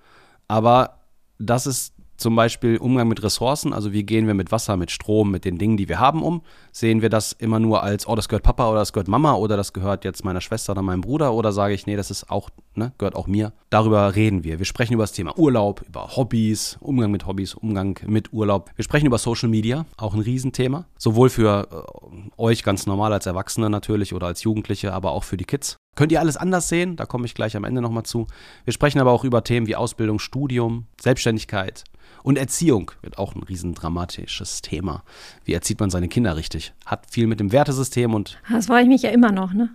aber 0.48 1.00
das 1.38 1.66
ist 1.66 1.92
zum 2.16 2.36
Beispiel 2.36 2.76
Umgang 2.76 3.08
mit 3.08 3.22
Ressourcen, 3.22 3.72
also 3.72 3.92
wie 3.92 4.04
gehen 4.04 4.26
wir 4.26 4.34
mit 4.34 4.52
Wasser, 4.52 4.76
mit 4.76 4.90
Strom, 4.90 5.30
mit 5.30 5.44
den 5.44 5.58
Dingen, 5.58 5.76
die 5.76 5.88
wir 5.88 5.98
haben 5.98 6.22
um? 6.22 6.42
Sehen 6.72 7.02
wir 7.02 7.08
das 7.08 7.32
immer 7.32 7.58
nur 7.58 7.82
als, 7.82 8.06
oh, 8.06 8.14
das 8.14 8.28
gehört 8.28 8.44
Papa 8.44 8.68
oder 8.68 8.78
das 8.78 8.92
gehört 8.92 9.08
Mama 9.08 9.34
oder 9.34 9.56
das 9.56 9.72
gehört 9.72 10.04
jetzt 10.04 10.24
meiner 10.24 10.40
Schwester 10.40 10.72
oder 10.72 10.82
meinem 10.82 11.00
Bruder 11.00 11.32
oder 11.34 11.52
sage 11.52 11.74
ich, 11.74 11.86
nee, 11.86 11.96
das 11.96 12.10
ist 12.10 12.30
auch, 12.30 12.50
ne, 12.74 12.92
gehört 12.98 13.16
auch 13.16 13.26
mir. 13.26 13.52
Darüber 13.70 14.14
reden 14.14 14.44
wir. 14.44 14.58
Wir 14.58 14.66
sprechen 14.66 14.94
über 14.94 15.02
das 15.02 15.12
Thema 15.12 15.36
Urlaub, 15.38 15.82
über 15.88 16.16
Hobbys, 16.16 16.78
Umgang 16.80 17.10
mit 17.10 17.26
Hobbys, 17.26 17.54
Umgang 17.54 17.98
mit 18.06 18.32
Urlaub. 18.32 18.70
Wir 18.76 18.84
sprechen 18.84 19.06
über 19.06 19.18
Social 19.18 19.48
Media, 19.48 19.86
auch 19.96 20.14
ein 20.14 20.20
Riesenthema. 20.20 20.86
Sowohl 20.98 21.30
für 21.30 21.68
äh, 21.70 22.40
euch 22.40 22.62
ganz 22.62 22.86
normal 22.86 23.12
als 23.12 23.26
Erwachsene 23.26 23.70
natürlich 23.70 24.14
oder 24.14 24.28
als 24.28 24.42
Jugendliche, 24.42 24.92
aber 24.92 25.12
auch 25.12 25.24
für 25.24 25.36
die 25.36 25.44
Kids. 25.44 25.76
Könnt 25.96 26.10
ihr 26.10 26.20
alles 26.20 26.36
anders 26.36 26.68
sehen? 26.68 26.96
Da 26.96 27.06
komme 27.06 27.26
ich 27.26 27.34
gleich 27.34 27.56
am 27.56 27.64
Ende 27.64 27.80
nochmal 27.80 28.02
zu. 28.02 28.26
Wir 28.64 28.72
sprechen 28.72 29.00
aber 29.00 29.12
auch 29.12 29.24
über 29.24 29.44
Themen 29.44 29.66
wie 29.66 29.76
Ausbildung, 29.76 30.18
Studium, 30.18 30.86
Selbstständigkeit 31.00 31.84
und 32.22 32.38
Erziehung. 32.38 32.90
Wird 33.02 33.18
auch 33.18 33.34
ein 33.34 33.42
riesen 33.42 33.74
dramatisches 33.74 34.62
Thema. 34.62 35.02
Wie 35.44 35.52
erzieht 35.52 35.80
man 35.80 35.90
seine 35.90 36.08
Kinder 36.08 36.36
richtig? 36.36 36.72
Hat 36.86 37.06
viel 37.10 37.26
mit 37.26 37.40
dem 37.40 37.52
Wertesystem 37.52 38.14
und 38.14 38.38
Das 38.50 38.66
frage 38.66 38.82
ich 38.82 38.88
mich 38.88 39.02
ja 39.02 39.10
immer 39.10 39.32
noch, 39.32 39.52
ne? 39.52 39.70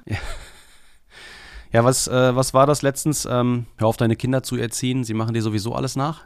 ja, 1.71 1.83
was, 1.83 2.07
äh, 2.07 2.35
was 2.35 2.53
war 2.53 2.65
das 2.65 2.81
letztens? 2.81 3.25
Ähm, 3.29 3.65
hör 3.77 3.87
auf 3.87 3.97
deine 3.97 4.15
Kinder 4.15 4.43
zu 4.43 4.55
erziehen, 4.55 5.03
sie 5.03 5.13
machen 5.13 5.33
dir 5.33 5.41
sowieso 5.41 5.73
alles 5.75 5.95
nach. 5.95 6.25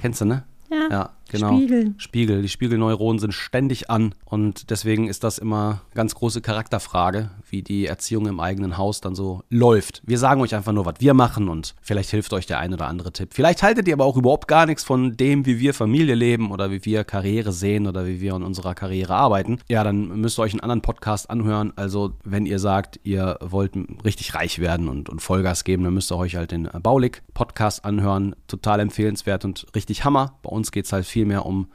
Kennst 0.00 0.20
du, 0.20 0.24
ne? 0.26 0.44
Ja. 0.70 0.88
Ja, 0.90 1.10
genau. 1.32 1.56
Spiegeln. 1.56 1.94
Spiegel. 1.98 2.42
Die 2.42 2.48
Spiegelneuronen 2.48 3.18
sind 3.18 3.32
ständig 3.32 3.90
an 3.90 4.14
und 4.24 4.70
deswegen 4.70 5.08
ist 5.08 5.24
das 5.24 5.38
immer 5.38 5.82
ganz 5.94 6.14
große 6.14 6.40
Charakterfrage, 6.40 7.30
wie 7.50 7.62
die 7.62 7.86
Erziehung 7.86 8.26
im 8.26 8.40
eigenen 8.40 8.78
Haus 8.78 9.00
dann 9.00 9.14
so 9.14 9.42
läuft. 9.50 10.02
Wir 10.04 10.18
sagen 10.18 10.40
euch 10.40 10.54
einfach 10.54 10.72
nur, 10.72 10.86
was 10.86 10.94
wir 11.00 11.14
machen 11.14 11.48
und 11.48 11.74
vielleicht 11.82 12.10
hilft 12.10 12.32
euch 12.32 12.46
der 12.46 12.58
ein 12.58 12.72
oder 12.72 12.86
andere 12.86 13.12
Tipp. 13.12 13.30
Vielleicht 13.32 13.62
haltet 13.62 13.88
ihr 13.88 13.94
aber 13.94 14.04
auch 14.04 14.16
überhaupt 14.16 14.48
gar 14.48 14.66
nichts 14.66 14.84
von 14.84 15.16
dem, 15.16 15.46
wie 15.46 15.58
wir 15.58 15.74
Familie 15.74 16.14
leben 16.14 16.50
oder 16.50 16.70
wie 16.70 16.84
wir 16.84 17.04
Karriere 17.04 17.52
sehen 17.52 17.86
oder 17.86 18.06
wie 18.06 18.20
wir 18.20 18.34
in 18.34 18.42
unserer 18.42 18.74
Karriere 18.74 19.14
arbeiten. 19.14 19.58
Ja, 19.68 19.84
dann 19.84 20.20
müsst 20.20 20.38
ihr 20.38 20.42
euch 20.42 20.52
einen 20.52 20.60
anderen 20.60 20.82
Podcast 20.82 21.30
anhören. 21.30 21.72
Also, 21.76 22.12
wenn 22.24 22.46
ihr 22.46 22.58
sagt, 22.58 23.00
ihr 23.04 23.38
wollt 23.40 23.72
richtig 24.04 24.34
reich 24.34 24.58
werden 24.58 24.88
und, 24.88 25.08
und 25.08 25.20
Vollgas 25.20 25.64
geben, 25.64 25.84
dann 25.84 25.94
müsst 25.94 26.12
ihr 26.12 26.16
euch 26.16 26.36
halt 26.36 26.52
den 26.52 26.68
Baulig-Podcast 26.82 27.84
anhören. 27.84 28.34
Total 28.46 28.80
empfehlenswert 28.80 29.44
und 29.44 29.66
richtig 29.74 30.04
Hammer. 30.04 30.38
Bei 30.42 30.50
uns 30.50 30.72
geht 30.72 30.86
es 30.86 30.92
halt 30.92 31.06
viel 31.06 31.21
mehr 31.24 31.46
um 31.46 31.68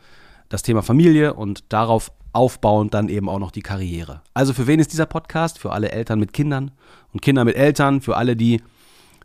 das 0.49 0.61
Thema 0.61 0.81
Familie 0.81 1.33
und 1.33 1.63
darauf 1.69 2.11
aufbauend 2.33 2.93
dann 2.93 3.09
eben 3.09 3.29
auch 3.29 3.39
noch 3.39 3.51
die 3.51 3.61
Karriere. 3.61 4.21
Also 4.33 4.53
für 4.53 4.67
wen 4.67 4.79
ist 4.79 4.91
dieser 4.93 5.05
Podcast? 5.05 5.59
Für 5.59 5.71
alle 5.71 5.91
Eltern 5.91 6.19
mit 6.19 6.33
Kindern 6.33 6.71
und 7.13 7.21
Kinder 7.21 7.43
mit 7.45 7.55
Eltern, 7.55 8.01
für 8.01 8.15
alle, 8.15 8.35
die, 8.35 8.61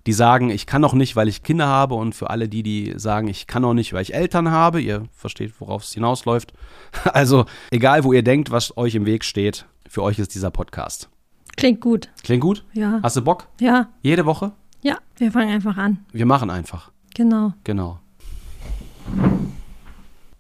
die 0.07 0.13
sagen, 0.13 0.51
ich 0.51 0.67
kann 0.67 0.81
noch 0.81 0.95
nicht, 0.95 1.15
weil 1.15 1.29
ich 1.29 1.43
Kinder 1.43 1.67
habe 1.67 1.95
und 1.95 2.15
für 2.15 2.31
alle 2.31 2.49
die, 2.49 2.63
die 2.63 2.95
sagen, 2.97 3.29
ich 3.29 3.47
kann 3.47 3.63
noch 3.63 3.75
nicht, 3.75 3.93
weil 3.93 4.03
ich 4.03 4.15
Eltern 4.15 4.51
habe. 4.51 4.81
Ihr 4.81 5.05
versteht, 5.13 5.53
worauf 5.61 5.85
es 5.85 5.93
hinausläuft. 5.93 6.53
Also 7.05 7.47
egal, 7.71 8.05
wo 8.05 8.13
ihr 8.13 8.23
denkt, 8.23 8.51
was 8.51 8.77
euch 8.77 8.95
im 8.95 9.07
Weg 9.07 9.25
steht, 9.25 9.67
für 9.89 10.03
euch 10.03 10.19
ist 10.19 10.35
dieser 10.35 10.51
Podcast. 10.51 11.09
Klingt 11.57 11.81
gut. 11.81 12.09
Klingt 12.23 12.43
gut? 12.43 12.65
Ja. 12.73 13.01
Hast 13.03 13.17
du 13.17 13.23
Bock? 13.23 13.49
Ja. 13.61 13.91
Jede 14.01 14.25
Woche? 14.25 14.53
Ja, 14.83 14.97
wir 15.17 15.31
fangen 15.31 15.51
einfach 15.51 15.77
an. 15.77 16.05
Wir 16.13 16.27
machen 16.27 16.51
einfach. 16.51 16.91
Genau. 17.15 17.53
Genau. 17.65 18.01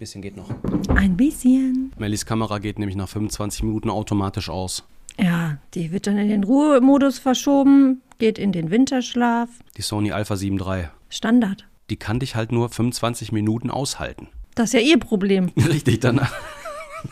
Bisschen 0.02 0.21
geht 0.21 0.37
noch. 0.37 0.50
Ein 0.97 1.16
bisschen. 1.16 1.92
Mellies 1.97 2.26
Kamera 2.26 2.59
geht 2.59 2.76
nämlich 2.76 2.97
nach 2.97 3.09
25 3.09 3.62
Minuten 3.62 3.88
automatisch 3.88 4.50
aus. 4.50 4.82
Ja, 5.16 5.59
die 5.75 5.92
wird 5.92 6.09
dann 6.09 6.18
in 6.18 6.28
den 6.28 6.42
Ruhemodus 6.42 7.21
verschoben, 7.21 8.02
geht 8.18 8.37
in 8.37 8.50
den 8.50 8.73
Winterschlaf. 8.73 9.49
Die 9.76 9.82
Sony 9.82 10.11
Alpha 10.11 10.35
7 10.35 10.59
III. 10.59 10.88
Standard. 11.09 11.68
Die 11.88 11.94
kann 11.94 12.18
dich 12.18 12.35
halt 12.35 12.50
nur 12.50 12.68
25 12.68 13.30
Minuten 13.30 13.71
aushalten. 13.71 14.26
Das 14.56 14.71
ist 14.71 14.73
ja 14.73 14.80
ihr 14.80 14.99
Problem. 14.99 15.52
Richtig, 15.56 16.00
dann. 16.00 16.21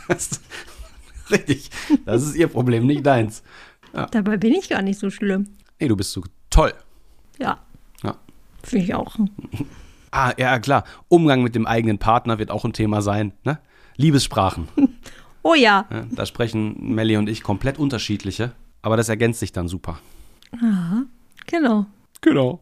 Das, 0.09 0.40
richtig. 1.30 1.70
Das 2.06 2.25
ist 2.25 2.35
ihr 2.35 2.49
Problem, 2.49 2.88
nicht 2.88 3.06
deins. 3.06 3.44
Dabei 3.92 4.37
bin 4.37 4.52
ich 4.52 4.68
gar 4.68 4.82
nicht 4.82 4.99
so 4.99 5.11
schlimm. 5.11 5.47
Nee, 5.78 5.87
du 5.87 5.97
bist 5.97 6.11
so 6.11 6.25
toll. 6.50 6.73
Ja. 7.38 7.61
Ja. 8.02 8.16
Finde 8.64 8.85
ich 8.85 8.94
auch. 8.94 9.16
Ah, 10.11 10.33
ja, 10.37 10.59
klar. 10.59 10.85
Umgang 11.09 11.43
mit 11.43 11.55
dem 11.55 11.67
eigenen 11.67 11.99
Partner 11.99 12.38
wird 12.38 12.50
auch 12.50 12.64
ein 12.64 12.73
Thema 12.73 13.02
sein. 13.02 13.33
Ne? 13.45 13.59
Liebessprachen. 13.97 14.69
Oh 15.43 15.55
ja. 15.55 15.87
Ja, 15.90 16.07
da 16.11 16.26
sprechen 16.26 16.95
Melli 16.95 17.17
und 17.17 17.26
ich 17.26 17.43
komplett 17.43 17.79
unterschiedliche, 17.79 18.52
aber 18.83 18.99
das 18.99 19.09
ergänzt 19.09 19.40
sich 19.40 19.52
dann 19.52 19.69
super. 19.69 19.99
Aha, 20.52 21.05
genau. 21.47 21.87
Genau. 22.21 22.61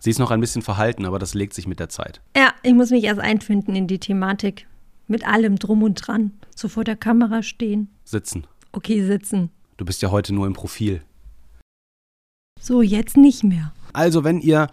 Sie 0.00 0.10
ist 0.10 0.18
noch 0.18 0.32
ein 0.32 0.40
bisschen 0.40 0.62
verhalten, 0.62 1.06
aber 1.06 1.18
das 1.18 1.34
legt 1.34 1.54
sich 1.54 1.68
mit 1.68 1.78
der 1.78 1.88
Zeit. 1.88 2.20
Ja, 2.36 2.52
ich 2.62 2.74
muss 2.74 2.90
mich 2.90 3.04
erst 3.04 3.20
einfinden 3.20 3.76
in 3.76 3.86
die 3.86 4.00
Thematik. 4.00 4.66
Mit 5.06 5.26
allem 5.26 5.56
drum 5.56 5.82
und 5.82 5.94
dran. 5.94 6.32
So 6.56 6.68
vor 6.68 6.82
der 6.82 6.96
Kamera 6.96 7.42
stehen. 7.42 7.88
Sitzen. 8.04 8.46
Okay, 8.72 9.04
sitzen. 9.04 9.50
Du 9.76 9.84
bist 9.84 10.02
ja 10.02 10.10
heute 10.10 10.34
nur 10.34 10.46
im 10.46 10.54
Profil. 10.54 11.02
So, 12.60 12.82
jetzt 12.82 13.16
nicht 13.16 13.44
mehr. 13.44 13.72
Also, 13.92 14.24
wenn 14.24 14.40
ihr 14.40 14.68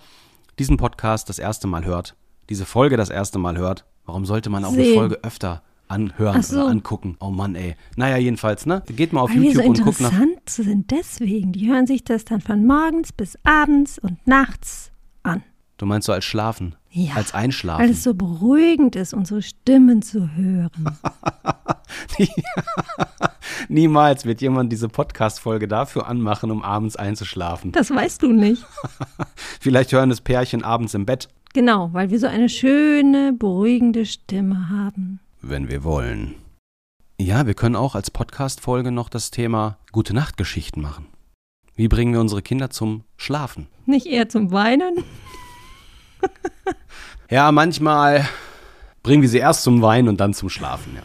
diesen 0.60 0.78
Podcast 0.78 1.30
das 1.30 1.40
erste 1.40 1.68
Mal 1.68 1.86
hört, 1.86 2.16
diese 2.50 2.66
Folge 2.66 2.98
das 2.98 3.10
erste 3.10 3.40
Mal 3.40 3.58
hört, 3.58 3.86
warum 4.06 4.26
sollte 4.26 4.50
man 4.50 4.66
auch 4.66 4.74
eine 4.74 4.84
Sehen. 4.84 4.96
Folge 4.96 5.20
öfter 5.24 5.64
anhören 5.88 6.42
so. 6.42 6.62
oder 6.62 6.68
angucken? 6.70 7.18
Oh 7.20 7.30
Mann, 7.30 7.56
ey. 7.56 7.76
Naja, 7.96 8.18
jedenfalls, 8.18 8.66
ne? 8.66 8.84
Geht 8.88 9.14
mal 9.14 9.22
auf 9.22 9.30
Weil 9.30 9.42
wir 9.42 9.54
so 9.54 9.62
YouTube 9.62 9.78
und 9.78 9.84
guckt 9.86 10.02
nach. 10.02 10.12
interessant 10.12 10.50
sind 10.50 10.92
deswegen. 10.92 11.52
Die 11.52 11.68
hören 11.68 11.86
sich 11.88 12.04
das 12.04 12.26
dann 12.26 12.42
von 12.42 12.66
morgens 12.66 13.12
bis 13.12 13.38
abends 13.44 14.00
und 14.00 14.26
nachts. 14.26 14.91
Du 15.82 15.88
meinst 15.88 16.06
so 16.06 16.14
als 16.14 16.26
Schlafen? 16.26 16.76
Ja. 16.92 17.16
Als 17.16 17.34
Weil 17.34 17.46
Einschlafen? 17.46 17.90
es 17.90 18.04
so 18.04 18.14
beruhigend 18.14 18.96
ist, 18.96 19.16
unsere 19.16 19.42
Stimmen 19.42 20.04
zu 20.04 20.30
hören. 20.36 20.96
Niemals 23.68 24.26
wird 24.26 24.42
jemand 24.42 24.72
diese 24.72 24.90
Podcast-Folge 24.90 25.68
dafür 25.68 26.06
anmachen, 26.06 26.52
um 26.52 26.62
abends 26.62 26.98
einzuschlafen. 26.98 27.72
Das 27.72 27.90
weißt 27.90 28.22
du 28.22 28.32
nicht. 28.32 28.64
Vielleicht 29.60 29.92
hören 29.92 30.12
das 30.12 30.22
Pärchen 30.22 30.64
abends 30.64 30.94
im 30.94 31.08
Bett. 31.08 31.30
Genau, 31.56 31.92
weil 31.94 32.12
wir 32.12 32.20
so 32.20 32.28
eine 32.28 32.48
schöne, 32.50 33.34
beruhigende 33.34 34.06
Stimme 34.06 34.70
haben. 34.70 35.20
Wenn 35.42 35.68
wir 35.68 35.84
wollen. 35.84 36.36
Ja, 37.20 37.48
wir 37.48 37.56
können 37.56 37.76
auch 37.76 37.96
als 37.96 38.12
Podcast-Folge 38.12 38.92
noch 38.92 39.10
das 39.10 39.32
Thema 39.32 39.80
Gute 39.92 40.14
Nacht-Geschichten 40.14 40.80
machen. 40.80 41.08
Wie 41.76 41.88
bringen 41.88 42.14
wir 42.14 42.22
unsere 42.22 42.44
Kinder 42.44 42.70
zum 42.70 43.04
Schlafen? 43.18 43.66
Nicht 43.88 44.06
eher 44.06 44.30
zum 44.30 44.52
Weinen. 44.52 45.04
Ja, 47.30 47.50
manchmal 47.54 48.28
bringen 49.04 49.22
wir 49.22 49.30
sie 49.30 49.38
erst 49.38 49.64
zum 49.64 49.82
Weinen 49.82 50.10
und 50.10 50.20
dann 50.20 50.34
zum 50.34 50.50
Schlafen, 50.50 50.96
ja. 50.96 51.02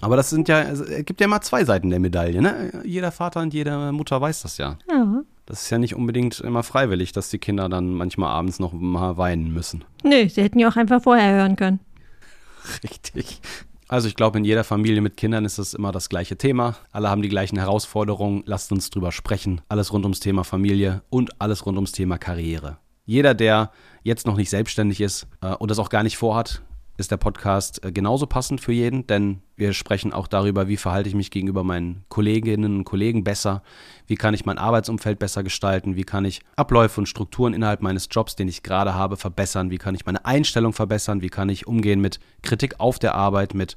Aber 0.00 0.16
das 0.16 0.28
sind 0.28 0.48
ja, 0.48 0.60
es 0.62 1.06
gibt 1.06 1.20
ja 1.20 1.26
immer 1.26 1.40
zwei 1.42 1.64
Seiten 1.64 1.90
der 1.90 2.00
Medaille, 2.00 2.42
ne? 2.42 2.82
Jeder 2.84 3.12
Vater 3.12 3.40
und 3.40 3.54
jede 3.54 3.92
Mutter 3.92 4.20
weiß 4.20 4.42
das 4.42 4.58
ja. 4.58 4.78
Ja. 4.90 5.22
Das 5.46 5.62
ist 5.62 5.70
ja 5.70 5.78
nicht 5.78 5.94
unbedingt 5.94 6.40
immer 6.40 6.64
freiwillig, 6.64 7.12
dass 7.12 7.30
die 7.30 7.38
Kinder 7.38 7.68
dann 7.68 7.94
manchmal 7.94 8.30
abends 8.30 8.58
noch 8.58 8.72
mal 8.72 9.16
weinen 9.16 9.54
müssen. 9.54 9.84
Nö, 10.02 10.28
sie 10.28 10.42
hätten 10.42 10.58
ja 10.58 10.68
auch 10.68 10.76
einfach 10.76 11.02
vorher 11.02 11.34
hören 11.36 11.54
können. 11.54 11.78
Richtig. 12.82 13.40
Also 13.86 14.08
ich 14.08 14.16
glaube, 14.16 14.38
in 14.38 14.44
jeder 14.44 14.64
Familie 14.64 15.02
mit 15.02 15.16
Kindern 15.16 15.44
ist 15.44 15.58
es 15.58 15.72
immer 15.74 15.92
das 15.92 16.08
gleiche 16.08 16.36
Thema. 16.36 16.76
Alle 16.90 17.10
haben 17.10 17.22
die 17.22 17.28
gleichen 17.28 17.58
Herausforderungen. 17.58 18.42
Lasst 18.46 18.72
uns 18.72 18.90
drüber 18.90 19.12
sprechen. 19.12 19.60
Alles 19.68 19.92
rund 19.92 20.04
ums 20.04 20.20
Thema 20.20 20.42
Familie 20.42 21.02
und 21.10 21.40
alles 21.40 21.64
rund 21.64 21.76
ums 21.76 21.92
Thema 21.92 22.18
Karriere. 22.18 22.78
Jeder, 23.04 23.34
der 23.34 23.70
jetzt 24.02 24.26
noch 24.26 24.36
nicht 24.36 24.50
selbstständig 24.50 25.00
ist 25.00 25.26
äh, 25.42 25.54
und 25.54 25.70
das 25.70 25.78
auch 25.78 25.90
gar 25.90 26.02
nicht 26.02 26.16
vorhat, 26.16 26.62
ist 26.96 27.10
der 27.10 27.16
Podcast 27.16 27.84
äh, 27.84 27.92
genauso 27.92 28.26
passend 28.26 28.60
für 28.60 28.72
jeden, 28.72 29.06
denn 29.06 29.42
wir 29.56 29.72
sprechen 29.72 30.12
auch 30.12 30.26
darüber, 30.26 30.68
wie 30.68 30.76
verhalte 30.76 31.08
ich 31.08 31.14
mich 31.14 31.30
gegenüber 31.30 31.64
meinen 31.64 32.04
Kolleginnen 32.08 32.78
und 32.78 32.84
Kollegen 32.84 33.24
besser, 33.24 33.62
wie 34.06 34.14
kann 34.14 34.34
ich 34.34 34.46
mein 34.46 34.58
Arbeitsumfeld 34.58 35.18
besser 35.18 35.42
gestalten, 35.42 35.96
wie 35.96 36.04
kann 36.04 36.24
ich 36.24 36.40
Abläufe 36.56 37.00
und 37.00 37.06
Strukturen 37.06 37.52
innerhalb 37.52 37.82
meines 37.82 38.08
Jobs, 38.10 38.36
den 38.36 38.48
ich 38.48 38.62
gerade 38.62 38.94
habe, 38.94 39.16
verbessern, 39.16 39.70
wie 39.70 39.78
kann 39.78 39.94
ich 39.94 40.06
meine 40.06 40.24
Einstellung 40.24 40.72
verbessern, 40.72 41.20
wie 41.20 41.30
kann 41.30 41.48
ich 41.48 41.66
umgehen 41.66 42.00
mit 42.00 42.20
Kritik 42.42 42.78
auf 42.78 42.98
der 42.98 43.14
Arbeit, 43.14 43.54
mit 43.54 43.76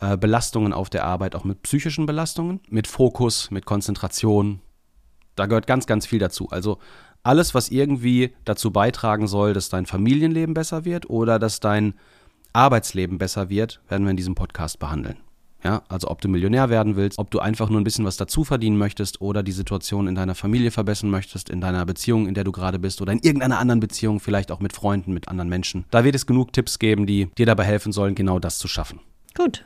äh, 0.00 0.16
Belastungen 0.16 0.72
auf 0.72 0.88
der 0.88 1.04
Arbeit, 1.04 1.34
auch 1.34 1.44
mit 1.44 1.62
psychischen 1.62 2.06
Belastungen, 2.06 2.60
mit 2.68 2.86
Fokus, 2.86 3.50
mit 3.50 3.66
Konzentration. 3.66 4.60
Da 5.34 5.46
gehört 5.46 5.66
ganz, 5.66 5.86
ganz 5.86 6.06
viel 6.06 6.18
dazu. 6.18 6.48
Also 6.50 6.78
alles, 7.22 7.54
was 7.54 7.70
irgendwie 7.70 8.32
dazu 8.44 8.70
beitragen 8.70 9.26
soll, 9.26 9.52
dass 9.52 9.68
dein 9.68 9.86
Familienleben 9.86 10.54
besser 10.54 10.84
wird 10.84 11.08
oder 11.08 11.38
dass 11.38 11.60
dein 11.60 11.94
Arbeitsleben 12.52 13.18
besser 13.18 13.48
wird, 13.48 13.80
werden 13.88 14.04
wir 14.04 14.10
in 14.10 14.16
diesem 14.16 14.34
Podcast 14.34 14.78
behandeln. 14.78 15.16
Ja, 15.64 15.82
also 15.88 16.08
ob 16.08 16.20
du 16.20 16.28
Millionär 16.28 16.70
werden 16.70 16.96
willst, 16.96 17.18
ob 17.20 17.30
du 17.30 17.38
einfach 17.38 17.70
nur 17.70 17.80
ein 17.80 17.84
bisschen 17.84 18.04
was 18.04 18.16
dazu 18.16 18.42
verdienen 18.42 18.76
möchtest 18.76 19.20
oder 19.20 19.44
die 19.44 19.52
Situation 19.52 20.08
in 20.08 20.16
deiner 20.16 20.34
Familie 20.34 20.72
verbessern 20.72 21.08
möchtest, 21.08 21.50
in 21.50 21.60
deiner 21.60 21.86
Beziehung, 21.86 22.26
in 22.26 22.34
der 22.34 22.42
du 22.42 22.50
gerade 22.50 22.80
bist 22.80 23.00
oder 23.00 23.12
in 23.12 23.20
irgendeiner 23.20 23.60
anderen 23.60 23.78
Beziehung, 23.78 24.18
vielleicht 24.18 24.50
auch 24.50 24.58
mit 24.58 24.72
Freunden, 24.72 25.12
mit 25.14 25.28
anderen 25.28 25.48
Menschen. 25.48 25.84
Da 25.92 26.02
wird 26.02 26.16
es 26.16 26.26
genug 26.26 26.52
Tipps 26.52 26.80
geben, 26.80 27.06
die 27.06 27.28
dir 27.38 27.46
dabei 27.46 27.64
helfen 27.64 27.92
sollen, 27.92 28.16
genau 28.16 28.40
das 28.40 28.58
zu 28.58 28.66
schaffen. 28.66 28.98
Gut. 29.36 29.64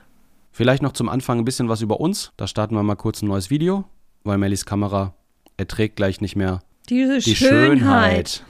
Vielleicht 0.52 0.82
noch 0.82 0.92
zum 0.92 1.08
Anfang 1.08 1.38
ein 1.38 1.44
bisschen 1.46 1.70
was 1.70 1.80
über 1.80 1.98
uns. 1.98 2.32
Da 2.36 2.46
starten 2.46 2.74
wir 2.74 2.82
mal 2.82 2.94
kurz 2.94 3.22
ein 3.22 3.28
neues 3.28 3.48
Video, 3.48 3.84
weil 4.24 4.36
Mellis 4.36 4.66
Kamera 4.66 5.14
erträgt 5.56 5.96
gleich 5.96 6.20
nicht 6.20 6.36
mehr 6.36 6.60
Diese 6.88 7.18
die 7.18 7.34
Schönheit. 7.34 8.42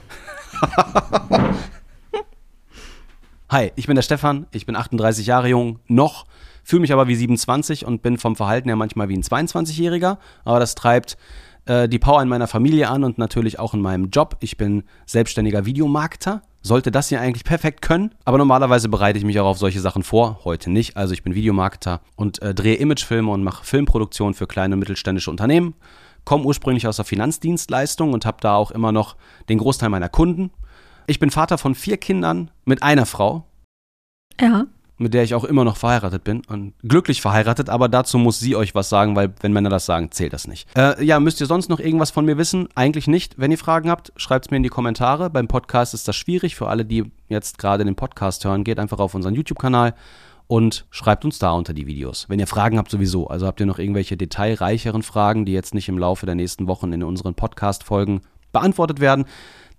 Schönheit. 0.51 1.49
Hi, 3.49 3.71
ich 3.75 3.87
bin 3.87 3.95
der 3.95 4.03
Stefan, 4.03 4.45
ich 4.51 4.67
bin 4.67 4.75
38 4.75 5.25
Jahre 5.25 5.47
jung, 5.47 5.79
noch, 5.87 6.25
fühle 6.63 6.81
mich 6.81 6.93
aber 6.93 7.07
wie 7.07 7.15
27 7.15 7.85
und 7.85 8.01
bin 8.03 8.17
vom 8.17 8.35
Verhalten 8.35 8.69
her 8.69 8.75
manchmal 8.75 9.09
wie 9.09 9.15
ein 9.15 9.23
22-Jähriger, 9.23 10.17
aber 10.43 10.59
das 10.59 10.75
treibt 10.75 11.17
äh, 11.65 11.89
die 11.89 11.97
Power 11.97 12.21
in 12.21 12.29
meiner 12.29 12.47
Familie 12.47 12.89
an 12.89 13.03
und 13.03 13.17
natürlich 13.17 13.57
auch 13.57 13.73
in 13.73 13.81
meinem 13.81 14.09
Job. 14.09 14.37
Ich 14.41 14.57
bin 14.57 14.83
selbstständiger 15.07 15.65
Videomarketer, 15.65 16.43
sollte 16.61 16.91
das 16.91 17.09
hier 17.09 17.21
eigentlich 17.21 17.45
perfekt 17.45 17.81
können, 17.81 18.13
aber 18.23 18.37
normalerweise 18.37 18.89
bereite 18.89 19.17
ich 19.17 19.25
mich 19.25 19.39
auch 19.39 19.47
auf 19.47 19.57
solche 19.57 19.79
Sachen 19.79 20.03
vor, 20.03 20.41
heute 20.43 20.69
nicht. 20.69 20.95
Also 20.95 21.13
ich 21.13 21.23
bin 21.23 21.33
Videomarketer 21.33 22.01
und 22.15 22.39
äh, 22.43 22.53
drehe 22.53 22.75
Imagefilme 22.75 23.31
und 23.31 23.43
mache 23.43 23.65
Filmproduktion 23.65 24.35
für 24.35 24.45
kleine 24.45 24.75
und 24.75 24.79
mittelständische 24.79 25.31
Unternehmen 25.31 25.73
komme 26.27 26.43
ursprünglich 26.43 26.85
aus 26.87 26.97
der 26.97 27.05
Finanzdienstleistung 27.05 28.11
und 28.13 28.25
habe 28.25 28.37
da 28.41 28.55
auch 28.55 28.69
immer 28.71 28.91
noch 28.91 29.15
den 29.49 29.57
Großteil 29.57 29.87
meiner 29.89 30.09
Kunden. 30.09 30.51
Ich 31.07 31.19
bin 31.19 31.31
Vater 31.31 31.57
von 31.57 31.73
vier 31.73 31.95
Kindern 31.97 32.51
mit 32.65 32.83
einer 32.83 33.05
Frau, 33.05 33.45
Ja. 34.39 34.65
mit 34.97 35.13
der 35.13 35.23
ich 35.23 35.35
auch 35.35 35.45
immer 35.45 35.63
noch 35.63 35.77
verheiratet 35.77 36.25
bin 36.25 36.41
und 36.49 36.73
glücklich 36.83 37.21
verheiratet, 37.21 37.69
aber 37.69 37.87
dazu 37.87 38.17
muss 38.17 38.39
sie 38.41 38.57
euch 38.57 38.75
was 38.75 38.89
sagen, 38.89 39.15
weil 39.15 39.33
wenn 39.39 39.53
Männer 39.53 39.69
das 39.69 39.85
sagen, 39.85 40.11
zählt 40.11 40.33
das 40.33 40.47
nicht. 40.47 40.67
Äh, 40.75 41.01
ja, 41.05 41.19
müsst 41.21 41.39
ihr 41.39 41.47
sonst 41.47 41.69
noch 41.69 41.79
irgendwas 41.79 42.11
von 42.11 42.25
mir 42.25 42.37
wissen? 42.37 42.67
Eigentlich 42.75 43.07
nicht. 43.07 43.39
Wenn 43.39 43.51
ihr 43.51 43.57
Fragen 43.57 43.89
habt, 43.89 44.11
schreibt 44.17 44.47
es 44.47 44.51
mir 44.51 44.57
in 44.57 44.63
die 44.63 44.69
Kommentare. 44.69 45.29
Beim 45.29 45.47
Podcast 45.47 45.93
ist 45.93 46.07
das 46.09 46.15
schwierig. 46.17 46.55
Für 46.57 46.67
alle, 46.67 46.83
die 46.83 47.09
jetzt 47.29 47.57
gerade 47.57 47.85
den 47.85 47.95
Podcast 47.95 48.43
hören, 48.43 48.65
geht 48.65 48.79
einfach 48.79 48.99
auf 48.99 49.15
unseren 49.15 49.33
YouTube-Kanal 49.33 49.93
und 50.47 50.85
schreibt 50.89 51.25
uns 51.25 51.39
da 51.39 51.51
unter 51.51 51.73
die 51.73 51.87
Videos. 51.87 52.27
Wenn 52.29 52.39
ihr 52.39 52.47
Fragen 52.47 52.77
habt 52.77 52.89
sowieso, 52.89 53.27
also 53.27 53.45
habt 53.45 53.59
ihr 53.59 53.65
noch 53.65 53.79
irgendwelche 53.79 54.17
detailreicheren 54.17 55.03
Fragen, 55.03 55.45
die 55.45 55.53
jetzt 55.53 55.73
nicht 55.73 55.89
im 55.89 55.97
Laufe 55.97 56.25
der 56.25 56.35
nächsten 56.35 56.67
Wochen 56.67 56.93
in 56.93 57.03
unseren 57.03 57.35
Podcast-Folgen 57.35 58.21
beantwortet 58.51 58.99
werden, 58.99 59.25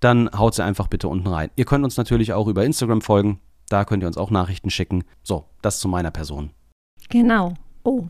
dann 0.01 0.31
haut 0.37 0.55
sie 0.55 0.65
einfach 0.65 0.87
bitte 0.87 1.09
unten 1.09 1.29
rein. 1.29 1.51
Ihr 1.57 1.65
könnt 1.65 1.85
uns 1.85 1.97
natürlich 1.97 2.33
auch 2.33 2.47
über 2.47 2.65
Instagram 2.65 3.01
folgen, 3.01 3.41
da 3.69 3.85
könnt 3.85 4.03
ihr 4.03 4.07
uns 4.07 4.19
auch 4.19 4.31
Nachrichten 4.31 4.71
schicken. 4.71 5.05
So, 5.23 5.47
das 5.63 5.81
zu 5.81 5.89
meiner 5.89 6.11
Person. 6.11 6.51
Genau. 7.09 7.55
Oh, 7.83 8.07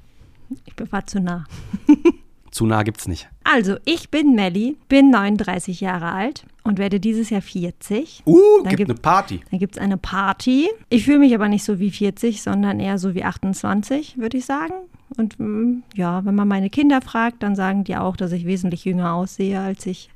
ich 0.64 0.92
war 0.92 1.06
zu 1.06 1.20
nah. 1.20 1.44
Zu 2.50 2.66
nah 2.66 2.82
gibt's 2.82 3.08
nicht. 3.08 3.28
Also, 3.44 3.76
ich 3.84 4.10
bin 4.10 4.34
Melli, 4.34 4.76
bin 4.88 5.10
39 5.10 5.80
Jahre 5.80 6.12
alt 6.12 6.44
und 6.64 6.78
werde 6.78 7.00
dieses 7.00 7.30
Jahr 7.30 7.42
40. 7.42 8.22
Uh, 8.26 8.38
Dann 8.64 8.76
gibt 8.76 8.90
eine 8.90 8.98
Party. 8.98 9.40
Dann 9.50 9.58
gibt 9.58 9.76
es 9.76 9.82
eine 9.82 9.96
Party. 9.96 10.68
Ich 10.90 11.04
fühle 11.04 11.20
mich 11.20 11.34
aber 11.34 11.48
nicht 11.48 11.64
so 11.64 11.78
wie 11.78 11.90
40, 11.90 12.42
sondern 12.42 12.80
eher 12.80 12.98
so 12.98 13.14
wie 13.14 13.24
28, 13.24 14.18
würde 14.18 14.38
ich 14.38 14.44
sagen. 14.44 14.74
Und 15.16 15.38
mm, 15.38 15.82
ja, 15.94 16.24
wenn 16.24 16.34
man 16.34 16.48
meine 16.48 16.70
Kinder 16.70 17.00
fragt, 17.00 17.42
dann 17.42 17.56
sagen 17.56 17.84
die 17.84 17.96
auch, 17.96 18.16
dass 18.16 18.32
ich 18.32 18.44
wesentlich 18.44 18.84
jünger 18.84 19.14
aussehe, 19.14 19.60
als 19.60 19.86
ich 19.86 20.10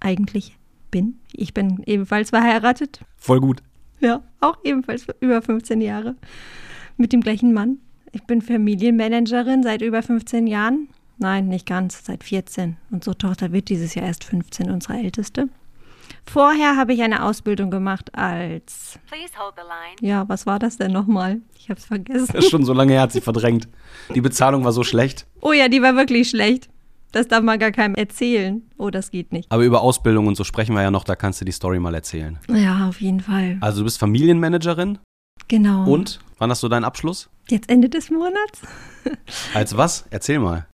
eigentlich 0.00 0.56
bin. 0.90 1.16
Ich 1.32 1.54
bin 1.54 1.82
ebenfalls 1.86 2.30
verheiratet. 2.30 3.00
Voll 3.16 3.40
gut. 3.40 3.62
Ja, 4.00 4.22
auch 4.40 4.58
ebenfalls 4.64 5.06
über 5.20 5.42
15 5.42 5.80
Jahre 5.80 6.16
mit 6.96 7.12
dem 7.12 7.20
gleichen 7.20 7.52
Mann. 7.52 7.78
Ich 8.12 8.24
bin 8.24 8.42
Familienmanagerin 8.42 9.62
seit 9.62 9.82
über 9.82 10.02
15 10.02 10.46
Jahren. 10.46 10.88
Nein, 11.20 11.48
nicht 11.48 11.66
ganz, 11.66 12.04
seit 12.04 12.24
14. 12.24 12.76
Unsere 12.90 13.16
Tochter 13.16 13.52
wird 13.52 13.68
dieses 13.68 13.94
Jahr 13.94 14.06
erst 14.06 14.24
15, 14.24 14.70
unsere 14.70 14.94
älteste. 14.94 15.48
Vorher 16.26 16.76
habe 16.76 16.92
ich 16.92 17.02
eine 17.02 17.22
Ausbildung 17.24 17.70
gemacht 17.70 18.14
als, 18.16 18.98
Please 19.06 19.32
hold 19.38 19.54
the 19.56 19.62
line. 19.62 19.96
ja, 20.10 20.28
was 20.28 20.46
war 20.46 20.58
das 20.58 20.76
denn 20.76 20.92
nochmal? 20.92 21.40
Ich 21.56 21.70
habe 21.70 21.78
es 21.78 21.86
vergessen. 21.86 22.26
Das 22.32 22.44
ist 22.44 22.50
schon 22.50 22.64
so 22.64 22.72
lange 22.72 22.92
her, 22.94 23.02
hat 23.02 23.12
sie 23.12 23.20
verdrängt. 23.20 23.68
Die 24.14 24.20
Bezahlung 24.20 24.64
war 24.64 24.72
so 24.72 24.82
schlecht. 24.82 25.26
Oh 25.40 25.52
ja, 25.52 25.68
die 25.68 25.82
war 25.82 25.94
wirklich 25.94 26.30
schlecht. 26.30 26.68
Das 27.12 27.26
darf 27.28 27.42
man 27.42 27.58
gar 27.58 27.70
keinem 27.72 27.94
erzählen. 27.96 28.62
Oh, 28.78 28.90
das 28.90 29.10
geht 29.10 29.32
nicht. 29.32 29.50
Aber 29.52 29.64
über 29.64 29.82
Ausbildung 29.82 30.26
und 30.26 30.36
so 30.36 30.44
sprechen 30.44 30.74
wir 30.74 30.82
ja 30.82 30.90
noch, 30.90 31.04
da 31.04 31.16
kannst 31.16 31.40
du 31.40 31.44
die 31.44 31.52
Story 31.52 31.78
mal 31.80 31.94
erzählen. 31.94 32.38
Ja, 32.48 32.88
auf 32.88 33.00
jeden 33.00 33.20
Fall. 33.20 33.58
Also 33.60 33.78
du 33.80 33.84
bist 33.84 33.98
Familienmanagerin 33.98 34.98
Genau. 35.48 35.84
und 35.90 36.20
wann 36.38 36.50
hast 36.50 36.62
du 36.62 36.68
deinen 36.68 36.84
Abschluss? 36.84 37.28
Jetzt 37.48 37.68
Ende 37.68 37.88
des 37.88 38.10
Monats? 38.10 38.62
Als 39.54 39.76
was? 39.76 40.06
Erzähl 40.10 40.38
mal. 40.38 40.66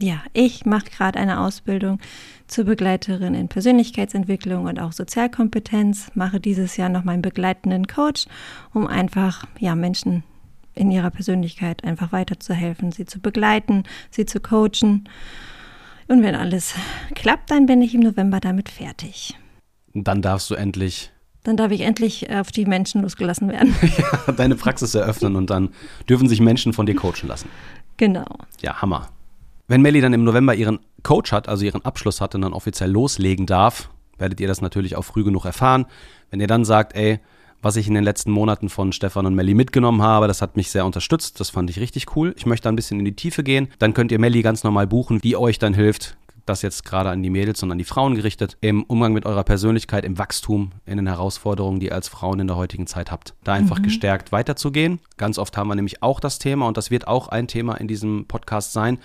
Ja, 0.00 0.22
ich 0.32 0.66
mache 0.66 0.86
gerade 0.86 1.18
eine 1.18 1.40
Ausbildung 1.40 2.00
zur 2.48 2.64
Begleiterin 2.64 3.34
in 3.34 3.48
Persönlichkeitsentwicklung 3.48 4.64
und 4.64 4.80
auch 4.80 4.92
Sozialkompetenz. 4.92 6.10
Mache 6.14 6.40
dieses 6.40 6.76
Jahr 6.76 6.88
noch 6.88 7.04
meinen 7.04 7.22
begleitenden 7.22 7.86
Coach, 7.86 8.26
um 8.72 8.86
einfach 8.86 9.44
ja 9.60 9.74
Menschen 9.74 10.24
in 10.74 10.90
ihrer 10.90 11.10
Persönlichkeit 11.10 11.84
einfach 11.84 12.10
weiterzuhelfen, 12.10 12.90
sie 12.90 13.04
zu 13.06 13.20
begleiten, 13.20 13.84
sie 14.10 14.26
zu 14.26 14.40
coachen. 14.40 15.08
Und 16.08 16.22
wenn 16.22 16.34
alles 16.34 16.74
klappt, 17.14 17.50
dann 17.50 17.66
bin 17.66 17.80
ich 17.80 17.94
im 17.94 18.00
November 18.00 18.40
damit 18.40 18.68
fertig. 18.68 19.38
Dann 19.94 20.20
darfst 20.20 20.50
du 20.50 20.54
endlich 20.56 21.12
Dann 21.44 21.56
darf 21.56 21.70
ich 21.70 21.82
endlich 21.82 22.30
auf 22.30 22.50
die 22.50 22.66
Menschen 22.66 23.02
losgelassen 23.02 23.48
werden. 23.48 23.74
deine 24.36 24.56
Praxis 24.56 24.94
eröffnen 24.96 25.36
und 25.36 25.50
dann 25.50 25.70
dürfen 26.08 26.28
sich 26.28 26.40
Menschen 26.40 26.72
von 26.72 26.84
dir 26.84 26.96
coachen 26.96 27.28
lassen. 27.28 27.48
genau. 27.96 28.26
Ja, 28.60 28.82
Hammer. 28.82 29.08
Wenn 29.66 29.80
Melli 29.80 30.00
dann 30.02 30.12
im 30.12 30.24
November 30.24 30.54
ihren 30.54 30.80
Coach 31.02 31.32
hat, 31.32 31.48
also 31.48 31.64
ihren 31.64 31.84
Abschluss 31.84 32.20
hat 32.20 32.34
und 32.34 32.42
dann 32.42 32.52
offiziell 32.52 32.90
loslegen 32.90 33.46
darf, 33.46 33.88
werdet 34.18 34.40
ihr 34.40 34.48
das 34.48 34.60
natürlich 34.60 34.96
auch 34.96 35.04
früh 35.04 35.24
genug 35.24 35.46
erfahren. 35.46 35.86
Wenn 36.30 36.40
ihr 36.40 36.46
dann 36.46 36.64
sagt, 36.64 36.94
ey, 36.94 37.20
was 37.62 37.76
ich 37.76 37.88
in 37.88 37.94
den 37.94 38.04
letzten 38.04 38.30
Monaten 38.30 38.68
von 38.68 38.92
Stefan 38.92 39.24
und 39.24 39.34
Melli 39.34 39.54
mitgenommen 39.54 40.02
habe, 40.02 40.28
das 40.28 40.42
hat 40.42 40.56
mich 40.56 40.70
sehr 40.70 40.84
unterstützt, 40.84 41.40
das 41.40 41.48
fand 41.48 41.70
ich 41.70 41.80
richtig 41.80 42.14
cool. 42.14 42.34
Ich 42.36 42.44
möchte 42.44 42.68
ein 42.68 42.76
bisschen 42.76 42.98
in 42.98 43.06
die 43.06 43.16
Tiefe 43.16 43.42
gehen. 43.42 43.68
Dann 43.78 43.94
könnt 43.94 44.12
ihr 44.12 44.18
Melli 44.18 44.42
ganz 44.42 44.64
normal 44.64 44.86
buchen, 44.86 45.18
die 45.22 45.34
euch 45.34 45.58
dann 45.58 45.72
hilft, 45.72 46.18
das 46.44 46.60
jetzt 46.60 46.84
gerade 46.84 47.08
an 47.08 47.22
die 47.22 47.30
Mädels 47.30 47.62
und 47.62 47.72
an 47.72 47.78
die 47.78 47.84
Frauen 47.84 48.16
gerichtet, 48.16 48.58
im 48.60 48.82
Umgang 48.82 49.14
mit 49.14 49.24
eurer 49.24 49.44
Persönlichkeit, 49.44 50.04
im 50.04 50.18
Wachstum, 50.18 50.72
in 50.84 50.98
den 50.98 51.06
Herausforderungen, 51.06 51.80
die 51.80 51.86
ihr 51.86 51.94
als 51.94 52.08
Frauen 52.08 52.38
in 52.38 52.48
der 52.48 52.56
heutigen 52.56 52.86
Zeit 52.86 53.10
habt. 53.10 53.32
Da 53.44 53.54
einfach 53.54 53.80
gestärkt 53.80 54.30
weiterzugehen. 54.30 55.00
Ganz 55.16 55.38
oft 55.38 55.56
haben 55.56 55.68
wir 55.68 55.74
nämlich 55.74 56.02
auch 56.02 56.20
das 56.20 56.38
Thema, 56.38 56.68
und 56.68 56.76
das 56.76 56.90
wird 56.90 57.08
auch 57.08 57.28
ein 57.28 57.48
Thema 57.48 57.76
in 57.76 57.88
diesem 57.88 58.26
Podcast 58.26 58.74
sein, 58.74 58.98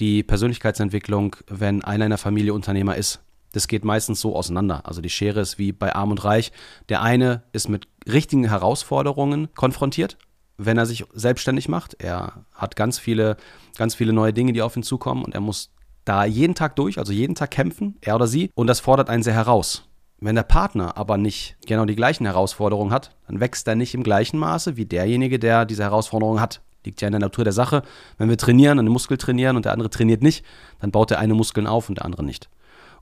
die 0.00 0.22
Persönlichkeitsentwicklung, 0.22 1.36
wenn 1.48 1.84
einer 1.84 2.04
in 2.04 2.10
der 2.10 2.18
Familie 2.18 2.54
Unternehmer 2.54 2.96
ist. 2.96 3.20
Das 3.52 3.68
geht 3.68 3.84
meistens 3.84 4.20
so 4.20 4.36
auseinander. 4.36 4.82
Also 4.84 5.00
die 5.00 5.10
Schere 5.10 5.40
ist 5.40 5.58
wie 5.58 5.72
bei 5.72 5.94
Arm 5.94 6.10
und 6.10 6.24
Reich. 6.24 6.52
Der 6.88 7.02
eine 7.02 7.42
ist 7.52 7.68
mit 7.68 7.88
richtigen 8.06 8.48
Herausforderungen 8.48 9.48
konfrontiert, 9.54 10.18
wenn 10.58 10.76
er 10.76 10.86
sich 10.86 11.04
selbstständig 11.14 11.68
macht. 11.68 11.94
Er 11.94 12.44
hat 12.54 12.76
ganz 12.76 12.98
viele, 12.98 13.36
ganz 13.78 13.94
viele 13.94 14.12
neue 14.12 14.32
Dinge, 14.32 14.52
die 14.52 14.62
auf 14.62 14.76
ihn 14.76 14.82
zukommen 14.82 15.24
und 15.24 15.34
er 15.34 15.40
muss 15.40 15.70
da 16.04 16.24
jeden 16.24 16.54
Tag 16.54 16.76
durch, 16.76 16.98
also 16.98 17.12
jeden 17.12 17.34
Tag 17.34 17.50
kämpfen, 17.50 17.96
er 18.00 18.14
oder 18.14 18.26
sie, 18.26 18.50
und 18.54 18.68
das 18.68 18.80
fordert 18.80 19.10
einen 19.10 19.22
sehr 19.22 19.34
heraus. 19.34 19.88
Wenn 20.18 20.34
der 20.34 20.44
Partner 20.44 20.96
aber 20.96 21.18
nicht 21.18 21.56
genau 21.66 21.84
die 21.84 21.96
gleichen 21.96 22.24
Herausforderungen 22.24 22.92
hat, 22.92 23.14
dann 23.26 23.40
wächst 23.40 23.68
er 23.68 23.74
nicht 23.74 23.94
im 23.94 24.02
gleichen 24.02 24.38
Maße 24.38 24.76
wie 24.76 24.86
derjenige, 24.86 25.38
der 25.38 25.66
diese 25.66 25.82
Herausforderungen 25.82 26.40
hat. 26.40 26.62
Liegt 26.86 27.02
ja 27.02 27.08
in 27.08 27.12
der 27.12 27.20
Natur 27.20 27.44
der 27.44 27.52
Sache. 27.52 27.82
Wenn 28.16 28.30
wir 28.30 28.38
trainieren, 28.38 28.78
einen 28.78 28.88
Muskel 28.88 29.18
trainieren 29.18 29.56
und 29.56 29.64
der 29.64 29.72
andere 29.72 29.90
trainiert 29.90 30.22
nicht, 30.22 30.44
dann 30.80 30.90
baut 30.90 31.10
der 31.10 31.18
eine 31.18 31.34
Muskeln 31.34 31.66
auf 31.66 31.88
und 31.88 31.98
der 31.98 32.06
andere 32.06 32.24
nicht. 32.24 32.48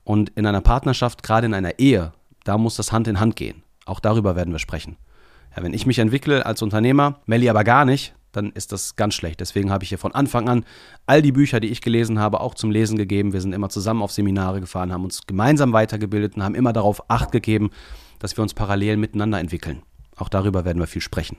Und 0.03 0.29
in 0.35 0.45
einer 0.45 0.61
Partnerschaft, 0.61 1.23
gerade 1.23 1.45
in 1.45 1.53
einer 1.53 1.79
Ehe, 1.79 2.11
da 2.43 2.57
muss 2.57 2.75
das 2.75 2.91
Hand 2.91 3.07
in 3.07 3.19
Hand 3.19 3.35
gehen. 3.35 3.63
Auch 3.85 3.99
darüber 3.99 4.35
werden 4.35 4.51
wir 4.51 4.59
sprechen. 4.59 4.97
Ja, 5.55 5.63
wenn 5.63 5.73
ich 5.73 5.85
mich 5.85 5.99
entwickle 5.99 6.45
als 6.45 6.61
Unternehmer, 6.61 7.21
Melli 7.25 7.49
aber 7.49 7.63
gar 7.63 7.85
nicht, 7.85 8.13
dann 8.31 8.51
ist 8.51 8.71
das 8.71 8.95
ganz 8.95 9.13
schlecht. 9.13 9.39
Deswegen 9.39 9.71
habe 9.71 9.83
ich 9.83 9.89
hier 9.89 9.97
von 9.97 10.13
Anfang 10.13 10.49
an 10.49 10.65
all 11.05 11.21
die 11.21 11.31
Bücher, 11.31 11.59
die 11.59 11.69
ich 11.69 11.81
gelesen 11.81 12.19
habe, 12.19 12.41
auch 12.41 12.53
zum 12.53 12.71
Lesen 12.71 12.97
gegeben. 12.97 13.33
Wir 13.33 13.41
sind 13.41 13.53
immer 13.53 13.69
zusammen 13.69 14.01
auf 14.01 14.11
Seminare 14.11 14.59
gefahren, 14.59 14.91
haben 14.91 15.05
uns 15.05 15.25
gemeinsam 15.25 15.73
weitergebildet 15.73 16.35
und 16.35 16.43
haben 16.43 16.55
immer 16.55 16.73
darauf 16.73 17.09
Acht 17.09 17.31
gegeben, 17.31 17.69
dass 18.19 18.37
wir 18.37 18.41
uns 18.41 18.53
parallel 18.53 18.97
miteinander 18.97 19.39
entwickeln. 19.39 19.83
Auch 20.17 20.29
darüber 20.29 20.65
werden 20.65 20.79
wir 20.79 20.87
viel 20.87 21.01
sprechen. 21.01 21.37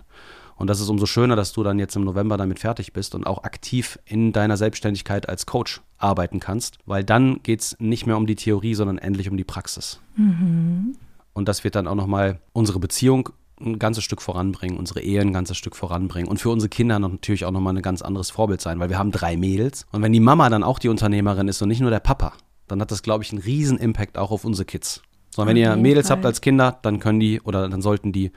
Und 0.57 0.69
das 0.69 0.81
ist 0.81 0.89
umso 0.89 1.07
schöner, 1.07 1.37
dass 1.37 1.53
du 1.53 1.63
dann 1.63 1.79
jetzt 1.79 1.97
im 1.97 2.05
November 2.05 2.37
damit 2.37 2.59
fertig 2.59 2.93
bist 2.93 3.15
und 3.15 3.27
auch 3.27 3.45
aktiv 3.45 3.99
in 4.07 4.33
deiner 4.33 4.57
Selbstständigkeit 4.57 5.29
als 5.29 5.47
Coach 5.47 5.83
arbeiten 5.99 6.41
kannst, 6.41 6.79
weil 6.87 7.05
dann 7.05 7.43
geht 7.43 7.61
es 7.61 7.77
nicht 7.79 8.07
mehr 8.07 8.17
um 8.17 8.27
die 8.27 8.37
Theorie, 8.37 8.75
sondern 8.75 8.99
endlich 8.99 9.31
um 9.31 9.37
die 9.37 9.45
Praxis. 9.45 10.01
Und 11.35 11.49
das 11.49 11.65
wird 11.65 11.75
dann 11.75 11.87
auch 11.87 11.95
nochmal 11.95 12.41
unsere 12.53 12.79
Beziehung 12.79 13.29
ein 13.61 13.79
ganzes 13.79 14.05
Stück 14.05 14.21
voranbringen, 14.21 14.79
unsere 14.79 15.01
Ehe 15.01 15.21
ein 15.21 15.33
ganzes 15.33 15.57
Stück 15.57 15.77
voranbringen 15.77 16.29
und 16.29 16.39
für 16.39 16.51
unsere 16.51 16.69
Kinder 16.69 16.99
natürlich 16.99 17.45
auch 17.45 17.51
nochmal 17.51 17.75
ein 17.77 17.83
ganz 17.83 18.03
anderes 18.03 18.31
Vorbild 18.31 18.61
sein, 18.61 18.79
weil 18.81 18.91
wir 18.91 18.99
haben 18.99 19.13
drei 19.13 19.37
Mädels. 19.37 19.87
Und 19.93 20.03
wenn 20.03 20.13
die 20.13 20.21
Mama 20.21 20.49
dann 20.51 20.63
auch 20.63 20.79
die 20.79 20.89
Unternehmerin 20.89 21.49
ist 21.49 21.63
und 21.63 21.69
nicht 21.69 21.81
nur 21.81 21.91
der 21.91 22.01
Papa, 22.01 22.35
dann 22.69 22.81
hat 22.81 22.91
das, 22.91 23.03
glaube 23.03 23.25
ich, 23.25 23.33
einen 23.33 23.41
riesen 23.41 23.79
Impact 23.79 24.19
auch 24.19 24.31
auf 24.31 24.45
unsere 24.45 24.67
Kids. 24.67 25.03
So, 25.31 25.47
wenn 25.47 25.57
ihr 25.57 25.77
Mädels 25.77 26.09
Fall. 26.09 26.17
habt 26.17 26.27
als 26.27 26.41
Kinder, 26.41 26.79
dann 26.83 26.99
können 26.99 27.21
die 27.21 27.41
oder 27.43 27.69
dann 27.69 27.83
sollten 27.83 28.13
die 28.13 28.33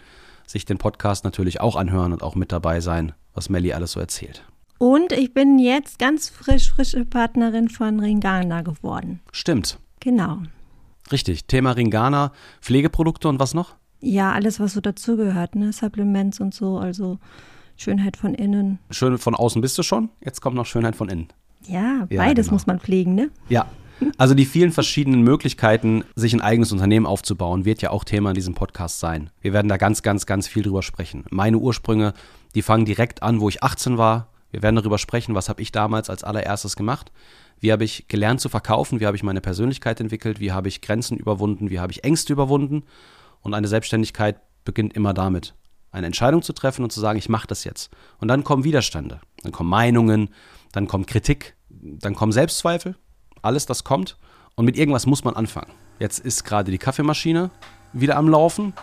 sich 0.50 0.66
den 0.66 0.78
Podcast 0.80 1.24
natürlich 1.26 1.62
auch 1.62 1.76
anhören 1.76 2.12
und 2.12 2.24
auch 2.24 2.36
mit 2.36 2.52
dabei 2.52 2.80
sein, 2.82 3.14
was 3.34 3.50
Melli 3.50 3.72
alles 3.74 3.92
so 3.92 4.00
erzählt. 4.00 4.44
Und 4.80 5.12
ich 5.12 5.34
bin 5.34 5.60
jetzt 5.60 6.00
ganz 6.00 6.30
frisch, 6.30 6.72
frische 6.72 7.06
Partnerin 7.06 7.70
von 7.70 8.00
Ringana 8.00 8.62
geworden. 8.62 9.20
Stimmt. 9.32 9.78
Genau. 10.00 10.40
Richtig. 11.12 11.46
Thema 11.46 11.72
Ringana, 11.72 12.32
Pflegeprodukte 12.62 13.28
und 13.28 13.40
was 13.40 13.54
noch? 13.54 13.76
Ja, 14.00 14.32
alles, 14.32 14.60
was 14.60 14.74
so 14.74 14.82
dazugehört, 14.82 15.56
ne? 15.56 15.74
Supplements 15.74 16.40
und 16.40 16.54
so, 16.54 16.78
also 16.80 17.20
Schönheit 17.76 18.18
von 18.18 18.34
innen. 18.34 18.80
Schön 18.90 19.18
von 19.18 19.36
außen 19.36 19.62
bist 19.62 19.78
du 19.78 19.84
schon. 19.84 20.10
Jetzt 20.24 20.42
kommt 20.42 20.56
noch 20.56 20.66
Schönheit 20.66 20.96
von 20.96 21.10
innen. 21.10 21.28
Ja, 21.68 22.08
Ja, 22.10 22.18
beides 22.24 22.48
genau. 22.48 22.56
muss 22.56 22.66
man 22.68 22.80
pflegen, 22.80 23.14
ne? 23.16 23.30
Ja. 23.50 23.68
Also 24.18 24.34
die 24.34 24.46
vielen 24.46 24.72
verschiedenen 24.72 25.22
Möglichkeiten, 25.22 26.04
sich 26.16 26.34
ein 26.34 26.42
eigenes 26.42 26.72
Unternehmen 26.72 27.06
aufzubauen, 27.06 27.66
wird 27.66 27.82
ja 27.82 27.92
auch 27.92 28.04
Thema 28.04 28.30
in 28.30 28.36
diesem 28.36 28.54
Podcast 28.54 29.00
sein. 29.00 29.30
Wir 29.42 29.54
werden 29.54 29.68
da 29.68 29.78
ganz, 29.78 30.02
ganz, 30.04 30.26
ganz 30.26 30.48
viel 30.48 30.64
drüber 30.64 30.84
sprechen. 30.84 31.26
Meine 31.30 31.58
Ursprünge, 31.58 32.14
die 32.56 32.62
fangen 32.62 32.86
direkt 32.86 33.24
an, 33.24 33.40
wo 33.40 33.50
ich 33.50 33.64
18 33.64 33.98
war. 33.98 34.30
Wir 34.52 34.64
werden 34.64 34.78
darüber 34.78 34.98
sprechen, 34.98 35.36
was 35.36 35.50
habe 35.50 35.62
ich 35.62 35.72
damals 35.72 36.10
als 36.10 36.24
allererstes 36.24 36.76
gemacht. 36.76 37.12
Wie 37.60 37.72
habe 37.72 37.84
ich 37.84 38.08
gelernt 38.08 38.42
zu 38.42 38.50
verkaufen? 38.50 39.00
Wie 39.00 39.06
habe 39.06 39.18
ich 39.18 39.24
meine 39.24 39.42
Persönlichkeit 39.42 40.00
entwickelt? 40.00 40.40
Wie 40.40 40.52
habe 40.52 40.68
ich 40.68 40.82
Grenzen 40.82 41.18
überwunden? 41.18 41.70
Wie 41.70 41.80
habe 41.80 41.92
ich 41.92 42.04
Ängste 42.04 42.34
überwunden? 42.34 42.84
Und 43.42 43.54
eine 43.54 43.68
Selbstständigkeit 43.68 44.40
beginnt 44.66 44.94
immer 44.94 45.14
damit, 45.14 45.56
eine 45.92 46.08
Entscheidung 46.08 46.42
zu 46.42 46.54
treffen 46.54 46.84
und 46.84 46.92
zu 46.92 47.00
sagen, 47.00 47.20
ich 47.20 47.30
mache 47.30 47.48
das 47.48 47.64
jetzt. 47.64 47.92
Und 48.20 48.28
dann 48.28 48.44
kommen 48.44 48.64
Widerstände, 48.64 49.22
dann 49.44 49.52
kommen 49.52 49.70
Meinungen, 49.70 50.30
dann 50.72 50.88
kommt 50.88 51.08
Kritik, 51.08 51.56
dann 51.70 52.16
kommen 52.16 52.32
Selbstzweifel, 52.32 52.96
alles 53.42 53.66
das 53.66 53.84
kommt. 53.84 54.18
Und 54.56 54.66
mit 54.66 54.78
irgendwas 54.78 55.06
muss 55.06 55.24
man 55.24 55.36
anfangen. 55.36 55.72
Jetzt 56.00 56.20
ist 56.20 56.44
gerade 56.44 56.72
die 56.72 56.78
Kaffeemaschine 56.78 57.50
wieder 57.94 58.18
am 58.18 58.28
Laufen, 58.30 58.74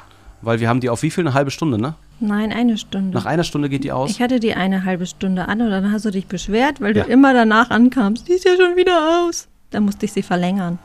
weil 0.43 0.61
wir 0.61 0.69
haben 0.69 0.81
die 0.81 0.91
auf 0.91 1.03
wie 1.03 1.11
viel? 1.11 1.25
Eine 1.27 1.35
halbe 1.35 1.51
Stunde, 1.51 1.79
ne? 1.79 1.95
Nein, 2.19 2.51
eine 2.53 2.79
Stunde. 2.79 3.15
Nach 3.15 3.27
einer 3.27 3.45
Stunde 3.45 3.69
geht 3.69 3.85
die 3.85 3.93
aus. 3.93 4.11
ich 4.11 4.23
hatte 4.23 4.41
die 4.41 4.55
eine 4.55 4.85
halbe 4.85 5.05
Stunde 5.07 5.49
an 5.49 5.61
und 5.61 5.71
dann 5.71 5.93
hast 5.93 6.07
du 6.07 6.11
dich 6.11 6.27
beschwert, 6.27 6.81
weil 6.81 6.97
Ja. 6.97 7.05
du 7.05 7.11
immer 7.11 7.35
danach 7.35 7.69
ankamst. 7.71 8.27
Die 8.29 8.33
ist 8.33 8.45
ja 8.47 8.57
schon 8.57 8.77
wieder 8.77 9.27
aus. 9.27 9.49
Dann 9.71 9.85
musste 9.85 10.07
ich 10.07 10.13
sie 10.13 10.23
verlängern. 10.23 10.79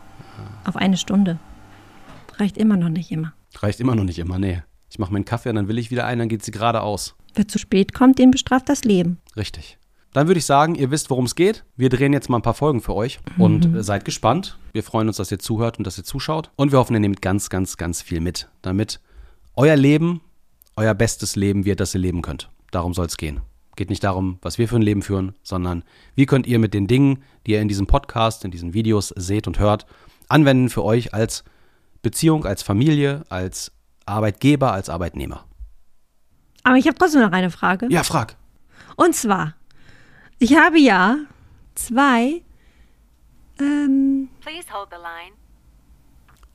Auf 0.65 0.75
eine 0.75 0.97
Stunde. 0.97 1.37
Reicht 2.37 2.57
immer 2.57 2.75
noch 2.77 2.89
nicht 2.89 3.11
immer. 3.11 3.33
Reicht 3.59 3.79
immer 3.79 3.95
noch 3.95 4.03
nicht 4.03 4.19
immer, 4.19 4.39
nee. 4.39 4.61
Ich 4.89 4.99
mache 4.99 5.11
mir 5.11 5.17
einen 5.17 5.25
Kaffee 5.25 5.49
und 5.49 5.55
dann 5.55 5.67
will 5.69 5.77
ich 5.77 5.89
wieder 5.91 6.05
einen, 6.05 6.19
dann 6.19 6.29
geht 6.29 6.43
sie 6.43 6.51
gerade 6.51 6.81
aus. 6.81 7.15
Wer 7.33 7.47
zu 7.47 7.59
spät 7.59 7.93
kommt, 7.93 8.19
den 8.19 8.31
bestraft 8.31 8.67
das 8.67 8.83
Leben. 8.83 9.19
Richtig. 9.37 9.77
Dann 10.13 10.27
würde 10.27 10.39
ich 10.39 10.45
sagen, 10.45 10.75
ihr 10.75 10.91
wisst, 10.91 11.09
worum 11.09 11.25
es 11.25 11.35
geht. 11.35 11.63
Wir 11.77 11.89
drehen 11.89 12.13
jetzt 12.13 12.29
mal 12.29 12.37
ein 12.37 12.41
paar 12.41 12.53
Folgen 12.53 12.81
für 12.81 12.93
euch 12.93 13.19
und 13.37 13.75
äh, 13.75 13.83
seid 13.83 14.05
gespannt. 14.05 14.57
Wir 14.73 14.83
freuen 14.83 15.07
uns, 15.07 15.17
dass 15.17 15.31
ihr 15.31 15.39
zuhört 15.39 15.77
und 15.77 15.87
dass 15.87 15.97
ihr 15.97 16.03
zuschaut. 16.03 16.51
Und 16.55 16.71
wir 16.71 16.79
hoffen, 16.79 16.93
ihr 16.93 16.99
nehmt 16.99 17.21
ganz, 17.21 17.49
ganz, 17.49 17.77
ganz 17.77 18.01
viel 18.01 18.19
mit, 18.19 18.49
damit 18.61 18.99
euer 19.55 19.75
Leben 19.75 20.21
euer 20.75 20.93
bestes 20.93 21.35
Leben 21.35 21.65
wird, 21.65 21.79
das 21.79 21.93
ihr 21.93 22.01
leben 22.01 22.21
könnt. 22.21 22.49
Darum 22.71 22.93
soll 22.93 23.05
es 23.05 23.17
gehen. 23.17 23.41
Geht 23.75 23.89
nicht 23.89 24.03
darum, 24.03 24.37
was 24.41 24.57
wir 24.57 24.67
für 24.67 24.75
ein 24.75 24.81
Leben 24.81 25.01
führen, 25.01 25.35
sondern 25.43 25.83
wie 26.15 26.25
könnt 26.25 26.47
ihr 26.47 26.59
mit 26.59 26.73
den 26.73 26.87
Dingen, 26.87 27.23
die 27.45 27.51
ihr 27.51 27.61
in 27.61 27.67
diesem 27.67 27.87
Podcast, 27.87 28.43
in 28.45 28.51
diesen 28.51 28.73
Videos 28.73 29.09
seht 29.09 29.47
und 29.47 29.59
hört, 29.59 29.85
anwenden 30.27 30.69
für 30.69 30.83
euch 30.83 31.13
als 31.13 31.43
Beziehung, 32.01 32.45
als 32.45 32.63
Familie, 32.63 33.23
als 33.29 33.71
Arbeitgeber, 34.05 34.73
als 34.73 34.89
Arbeitnehmer. 34.89 35.45
Aber 36.63 36.77
ich 36.77 36.87
habe 36.87 36.97
trotzdem 36.97 37.21
noch 37.21 37.31
eine 37.31 37.49
Frage. 37.49 37.87
Ja, 37.89 38.03
frag. 38.03 38.35
Und 38.95 39.15
zwar, 39.15 39.55
ich 40.41 40.55
habe 40.55 40.79
ja 40.79 41.17
zwei 41.75 42.41
ähm, 43.59 44.29
Please 44.41 44.67
hold 44.73 44.89
the 44.89 44.97
line, 44.97 45.35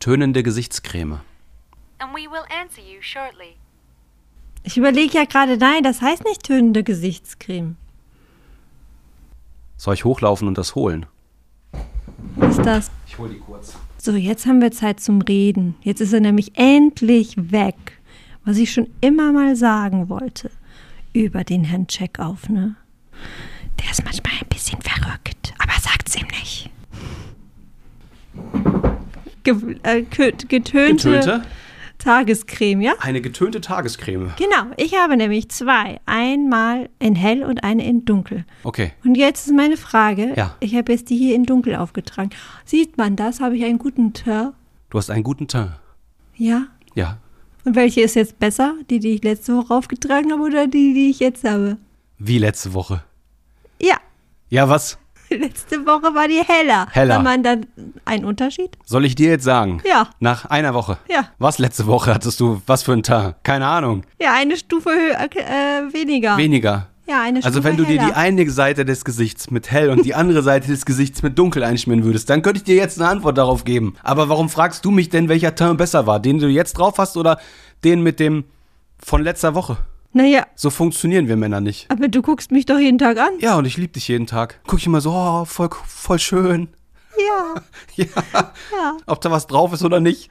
Tönende 0.00 0.42
Gesichtscreme. 0.42 1.20
and 1.98 2.12
we 2.12 2.28
will 2.30 2.44
answer 2.60 2.82
you 2.82 3.00
shortly. 3.00 3.56
Ich 4.64 4.76
überlege 4.76 5.16
ja 5.18 5.24
gerade, 5.24 5.56
nein, 5.56 5.82
das 5.84 6.02
heißt 6.02 6.24
nicht 6.24 6.42
tönende 6.42 6.82
Gesichtscreme. 6.82 7.76
Soll 9.76 9.94
ich 9.94 10.04
hochlaufen 10.04 10.48
und 10.48 10.58
das 10.58 10.74
holen? 10.74 11.06
Was 12.34 12.58
ist 12.58 12.66
das? 12.66 12.90
Ich 13.06 13.16
hole 13.16 13.30
die 13.30 13.38
kurz. 13.38 13.76
So, 13.98 14.12
jetzt 14.12 14.44
haben 14.46 14.60
wir 14.60 14.72
Zeit 14.72 14.98
zum 15.00 15.20
Reden. 15.20 15.76
Jetzt 15.82 16.00
ist 16.00 16.12
er 16.12 16.20
nämlich 16.20 16.52
endlich 16.58 17.34
weg. 17.52 17.76
Was 18.44 18.56
ich 18.56 18.72
schon 18.72 18.88
immer 19.00 19.32
mal 19.32 19.54
sagen 19.54 20.08
wollte. 20.08 20.50
Über 21.12 21.44
den 21.44 21.64
Herrn 21.64 21.86
Checkauf, 21.86 22.48
ne? 22.48 22.74
Der 23.82 23.90
ist 23.90 24.04
manchmal 24.04 24.32
ein 24.40 24.48
bisschen 24.48 24.80
verrückt, 24.80 25.54
aber 25.58 25.72
sagt's 25.80 26.16
ihm 26.16 26.26
nicht. 26.28 26.70
Ge 29.44 29.54
äh, 29.82 30.02
ge- 30.02 30.32
getönte, 30.48 31.10
Getönte? 31.10 31.42
Tagescreme, 31.98 32.82
ja? 32.82 32.92
Eine 33.00 33.20
getönte 33.20 33.60
Tagescreme. 33.60 34.32
Genau, 34.36 34.72
ich 34.76 34.94
habe 34.98 35.16
nämlich 35.16 35.48
zwei. 35.50 35.98
Einmal 36.04 36.90
in 36.98 37.14
hell 37.14 37.42
und 37.42 37.64
eine 37.64 37.86
in 37.86 38.04
dunkel. 38.04 38.44
Okay. 38.64 38.92
Und 39.04 39.16
jetzt 39.16 39.46
ist 39.46 39.54
meine 39.54 39.76
Frage. 39.76 40.34
Ja. 40.36 40.56
Ich 40.60 40.74
habe 40.74 40.92
jetzt 40.92 41.08
die 41.10 41.16
hier 41.16 41.34
in 41.34 41.44
dunkel 41.44 41.74
aufgetragen. 41.76 42.30
Sieht 42.64 42.98
man 42.98 43.16
das? 43.16 43.40
Habe 43.40 43.56
ich 43.56 43.64
einen 43.64 43.78
guten 43.78 44.12
Teint? 44.12 44.52
Du 44.90 44.98
hast 44.98 45.10
einen 45.10 45.24
guten 45.24 45.48
Teint. 45.48 45.72
Ja. 46.36 46.66
Ja. 46.94 47.18
Und 47.64 47.74
welche 47.76 48.02
ist 48.02 48.14
jetzt 48.14 48.38
besser? 48.38 48.74
Die, 48.90 49.00
die 49.00 49.14
ich 49.14 49.24
letzte 49.24 49.56
Woche 49.56 49.74
aufgetragen 49.74 50.32
habe 50.32 50.42
oder 50.42 50.66
die, 50.66 50.92
die 50.92 51.10
ich 51.10 51.18
jetzt 51.20 51.44
habe? 51.44 51.78
Wie 52.18 52.38
letzte 52.38 52.74
Woche. 52.74 53.02
Ja, 53.80 53.96
Ja, 54.48 54.68
was? 54.68 54.98
letzte 55.30 55.84
Woche 55.86 56.14
war 56.14 56.28
die 56.28 56.40
heller. 56.46 56.86
Heller. 56.92 57.16
War 57.16 57.22
man 57.22 57.42
dann 57.42 57.66
ein 58.04 58.24
Unterschied? 58.24 58.76
Soll 58.84 59.04
ich 59.04 59.16
dir 59.16 59.28
jetzt 59.30 59.42
sagen? 59.44 59.82
Ja. 59.84 60.08
Nach 60.20 60.44
einer 60.44 60.72
Woche. 60.72 60.98
Ja. 61.10 61.30
Was 61.38 61.58
letzte 61.58 61.86
Woche 61.88 62.14
hattest 62.14 62.38
du? 62.38 62.62
Was 62.66 62.84
für 62.84 62.92
ein 62.92 63.02
Tag? 63.02 63.42
Keine 63.42 63.66
Ahnung. 63.66 64.02
Ja, 64.20 64.34
eine 64.34 64.56
Stufe 64.56 64.90
höher, 64.90 65.20
äh, 65.20 65.92
weniger. 65.92 66.36
Weniger. 66.36 66.86
ja, 67.08 67.22
eine 67.22 67.38
Stufe 67.40 67.46
Also 67.48 67.64
wenn 67.64 67.76
du 67.76 67.84
dir 67.84 67.98
die 67.98 68.04
heller. 68.04 68.16
eine 68.16 68.48
Seite 68.50 68.84
des 68.84 69.04
Gesichts 69.04 69.50
mit 69.50 69.68
hell 69.70 69.90
und 69.90 70.04
die 70.04 70.14
andere 70.14 70.44
Seite 70.44 70.68
des 70.68 70.86
Gesichts 70.86 71.24
mit 71.24 71.36
dunkel 71.36 71.64
einschmieren 71.64 72.04
würdest, 72.04 72.30
dann 72.30 72.42
könnte 72.42 72.58
ich 72.58 72.64
dir 72.64 72.76
jetzt 72.76 73.00
eine 73.00 73.08
Antwort 73.10 73.36
darauf 73.36 73.64
geben. 73.64 73.96
Aber 74.04 74.28
warum 74.28 74.48
fragst 74.48 74.84
du 74.84 74.92
mich 74.92 75.08
denn, 75.08 75.28
welcher 75.28 75.56
Teint 75.56 75.78
besser 75.78 76.06
war? 76.06 76.20
Den 76.20 76.38
du 76.38 76.46
jetzt 76.46 76.74
drauf 76.74 76.98
hast 76.98 77.16
oder 77.16 77.40
den 77.82 78.00
mit 78.04 78.20
dem 78.20 78.44
von 79.04 79.24
letzter 79.24 79.56
Woche? 79.56 79.76
Naja, 80.16 80.46
So 80.54 80.70
funktionieren 80.70 81.28
wir 81.28 81.36
Männer 81.36 81.60
nicht. 81.60 81.90
aber 81.90 82.08
du 82.08 82.22
guckst 82.22 82.50
mich 82.50 82.64
doch 82.64 82.78
jeden 82.78 82.96
Tag 82.96 83.18
an. 83.18 83.34
Ja, 83.38 83.58
und 83.58 83.66
ich 83.66 83.76
liebe 83.76 83.92
dich 83.92 84.08
jeden 84.08 84.26
Tag. 84.26 84.60
Guck 84.66 84.78
ich 84.78 84.86
immer 84.86 85.02
so, 85.02 85.12
oh, 85.12 85.44
voll, 85.44 85.68
voll 85.86 86.18
schön. 86.18 86.68
Ja, 87.18 87.54
Ja, 87.96 88.06
ja. 88.72 88.96
ob 89.06 89.20
da 89.20 89.30
was 89.30 89.46
drauf 89.46 89.74
ist 89.74 89.84
oder 89.84 90.00
nicht. 90.00 90.30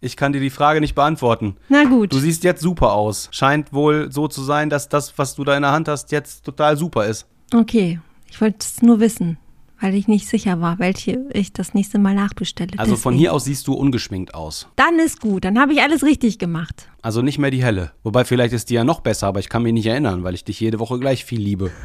Ich 0.00 0.16
kann 0.16 0.32
dir 0.32 0.40
die 0.40 0.50
Frage 0.50 0.80
nicht 0.80 0.96
beantworten. 0.96 1.56
Na 1.68 1.84
gut. 1.84 2.12
Du 2.12 2.18
siehst 2.18 2.42
jetzt 2.42 2.60
super 2.60 2.92
aus. 2.94 3.28
Scheint 3.30 3.72
wohl 3.72 4.10
so 4.10 4.26
zu 4.26 4.42
sein, 4.42 4.68
dass 4.68 4.88
das, 4.88 5.16
was 5.16 5.36
du 5.36 5.44
da 5.44 5.54
in 5.56 5.62
der 5.62 5.70
Hand 5.70 5.86
hast, 5.86 6.10
jetzt 6.10 6.44
total 6.44 6.76
super 6.76 7.06
ist. 7.06 7.26
Okay, 7.54 8.00
ich 8.28 8.40
wollte 8.40 8.58
es 8.62 8.82
nur 8.82 8.98
wissen, 8.98 9.38
weil 9.80 9.94
ich 9.94 10.08
nicht 10.08 10.28
sicher 10.28 10.60
war, 10.60 10.78
welche 10.78 11.26
ich 11.32 11.52
das 11.52 11.74
nächste 11.74 11.98
Mal 11.98 12.14
nachbestelle. 12.14 12.72
Also 12.78 12.96
von 12.96 13.12
Deswegen. 13.12 13.18
hier 13.18 13.32
aus 13.32 13.44
siehst 13.44 13.66
du 13.66 13.74
ungeschminkt 13.74 14.34
aus. 14.34 14.68
Dann 14.76 14.98
ist 14.98 15.20
gut, 15.20 15.44
dann 15.44 15.58
habe 15.58 15.72
ich 15.72 15.82
alles 15.82 16.02
richtig 16.02 16.38
gemacht. 16.38 16.88
Also 17.02 17.22
nicht 17.22 17.38
mehr 17.38 17.50
die 17.50 17.62
helle. 17.62 17.92
Wobei 18.02 18.24
vielleicht 18.24 18.54
ist 18.54 18.70
die 18.70 18.74
ja 18.74 18.84
noch 18.84 19.00
besser, 19.00 19.26
aber 19.26 19.40
ich 19.40 19.48
kann 19.48 19.62
mich 19.62 19.72
nicht 19.72 19.86
erinnern, 19.86 20.24
weil 20.24 20.34
ich 20.34 20.44
dich 20.44 20.60
jede 20.60 20.78
Woche 20.78 20.98
gleich 20.98 21.24
viel 21.24 21.40
liebe. 21.40 21.70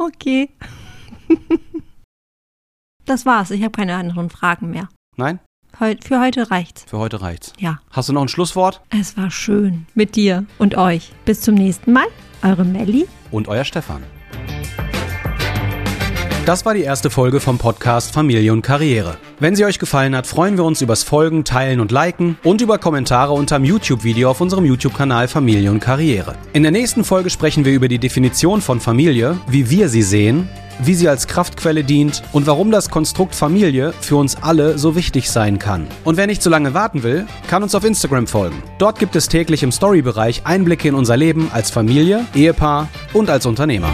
Okay. 0.00 0.50
das 3.04 3.26
war's, 3.26 3.50
ich 3.50 3.62
habe 3.62 3.72
keine 3.72 3.96
anderen 3.96 4.30
Fragen 4.30 4.70
mehr. 4.70 4.88
Nein? 5.16 5.40
Heu 5.80 5.94
für 6.02 6.20
heute 6.20 6.50
reicht's. 6.50 6.84
Für 6.86 6.98
heute 6.98 7.20
reicht's. 7.20 7.52
Ja. 7.58 7.80
Hast 7.90 8.08
du 8.08 8.12
noch 8.12 8.22
ein 8.22 8.28
Schlusswort? 8.28 8.80
Es 8.90 9.16
war 9.16 9.30
schön 9.30 9.86
mit 9.94 10.16
dir 10.16 10.46
und 10.58 10.76
euch. 10.76 11.12
Bis 11.24 11.40
zum 11.40 11.54
nächsten 11.54 11.92
Mal. 11.92 12.06
Eure 12.42 12.64
Melli. 12.64 13.06
Und 13.30 13.48
euer 13.48 13.64
Stefan. 13.64 14.02
Das 16.48 16.64
war 16.64 16.72
die 16.72 16.80
erste 16.80 17.10
Folge 17.10 17.40
vom 17.40 17.58
Podcast 17.58 18.14
Familie 18.14 18.54
und 18.54 18.62
Karriere. 18.62 19.18
Wenn 19.38 19.54
sie 19.54 19.66
euch 19.66 19.78
gefallen 19.78 20.16
hat, 20.16 20.26
freuen 20.26 20.56
wir 20.56 20.64
uns 20.64 20.80
übers 20.80 21.02
Folgen, 21.02 21.44
Teilen 21.44 21.78
und 21.78 21.92
Liken 21.92 22.38
und 22.42 22.62
über 22.62 22.78
Kommentare 22.78 23.34
unterm 23.34 23.66
YouTube-Video 23.66 24.30
auf 24.30 24.40
unserem 24.40 24.64
YouTube-Kanal 24.64 25.28
Familie 25.28 25.70
und 25.70 25.80
Karriere. 25.80 26.36
In 26.54 26.62
der 26.62 26.72
nächsten 26.72 27.04
Folge 27.04 27.28
sprechen 27.28 27.66
wir 27.66 27.74
über 27.74 27.86
die 27.86 27.98
Definition 27.98 28.62
von 28.62 28.80
Familie, 28.80 29.36
wie 29.46 29.68
wir 29.68 29.90
sie 29.90 30.00
sehen, 30.00 30.48
wie 30.78 30.94
sie 30.94 31.10
als 31.10 31.26
Kraftquelle 31.26 31.84
dient 31.84 32.22
und 32.32 32.46
warum 32.46 32.70
das 32.70 32.88
Konstrukt 32.88 33.34
Familie 33.34 33.92
für 34.00 34.16
uns 34.16 34.42
alle 34.42 34.78
so 34.78 34.96
wichtig 34.96 35.30
sein 35.30 35.58
kann. 35.58 35.86
Und 36.04 36.16
wer 36.16 36.26
nicht 36.26 36.42
zu 36.42 36.48
lange 36.48 36.72
warten 36.72 37.02
will, 37.02 37.26
kann 37.46 37.62
uns 37.62 37.74
auf 37.74 37.84
Instagram 37.84 38.26
folgen. 38.26 38.62
Dort 38.78 38.98
gibt 38.98 39.16
es 39.16 39.28
täglich 39.28 39.62
im 39.62 39.70
Story-Bereich 39.70 40.46
Einblicke 40.46 40.88
in 40.88 40.94
unser 40.94 41.18
Leben 41.18 41.50
als 41.52 41.70
Familie, 41.70 42.24
Ehepaar 42.34 42.88
und 43.12 43.28
als 43.28 43.44
Unternehmer. 43.44 43.92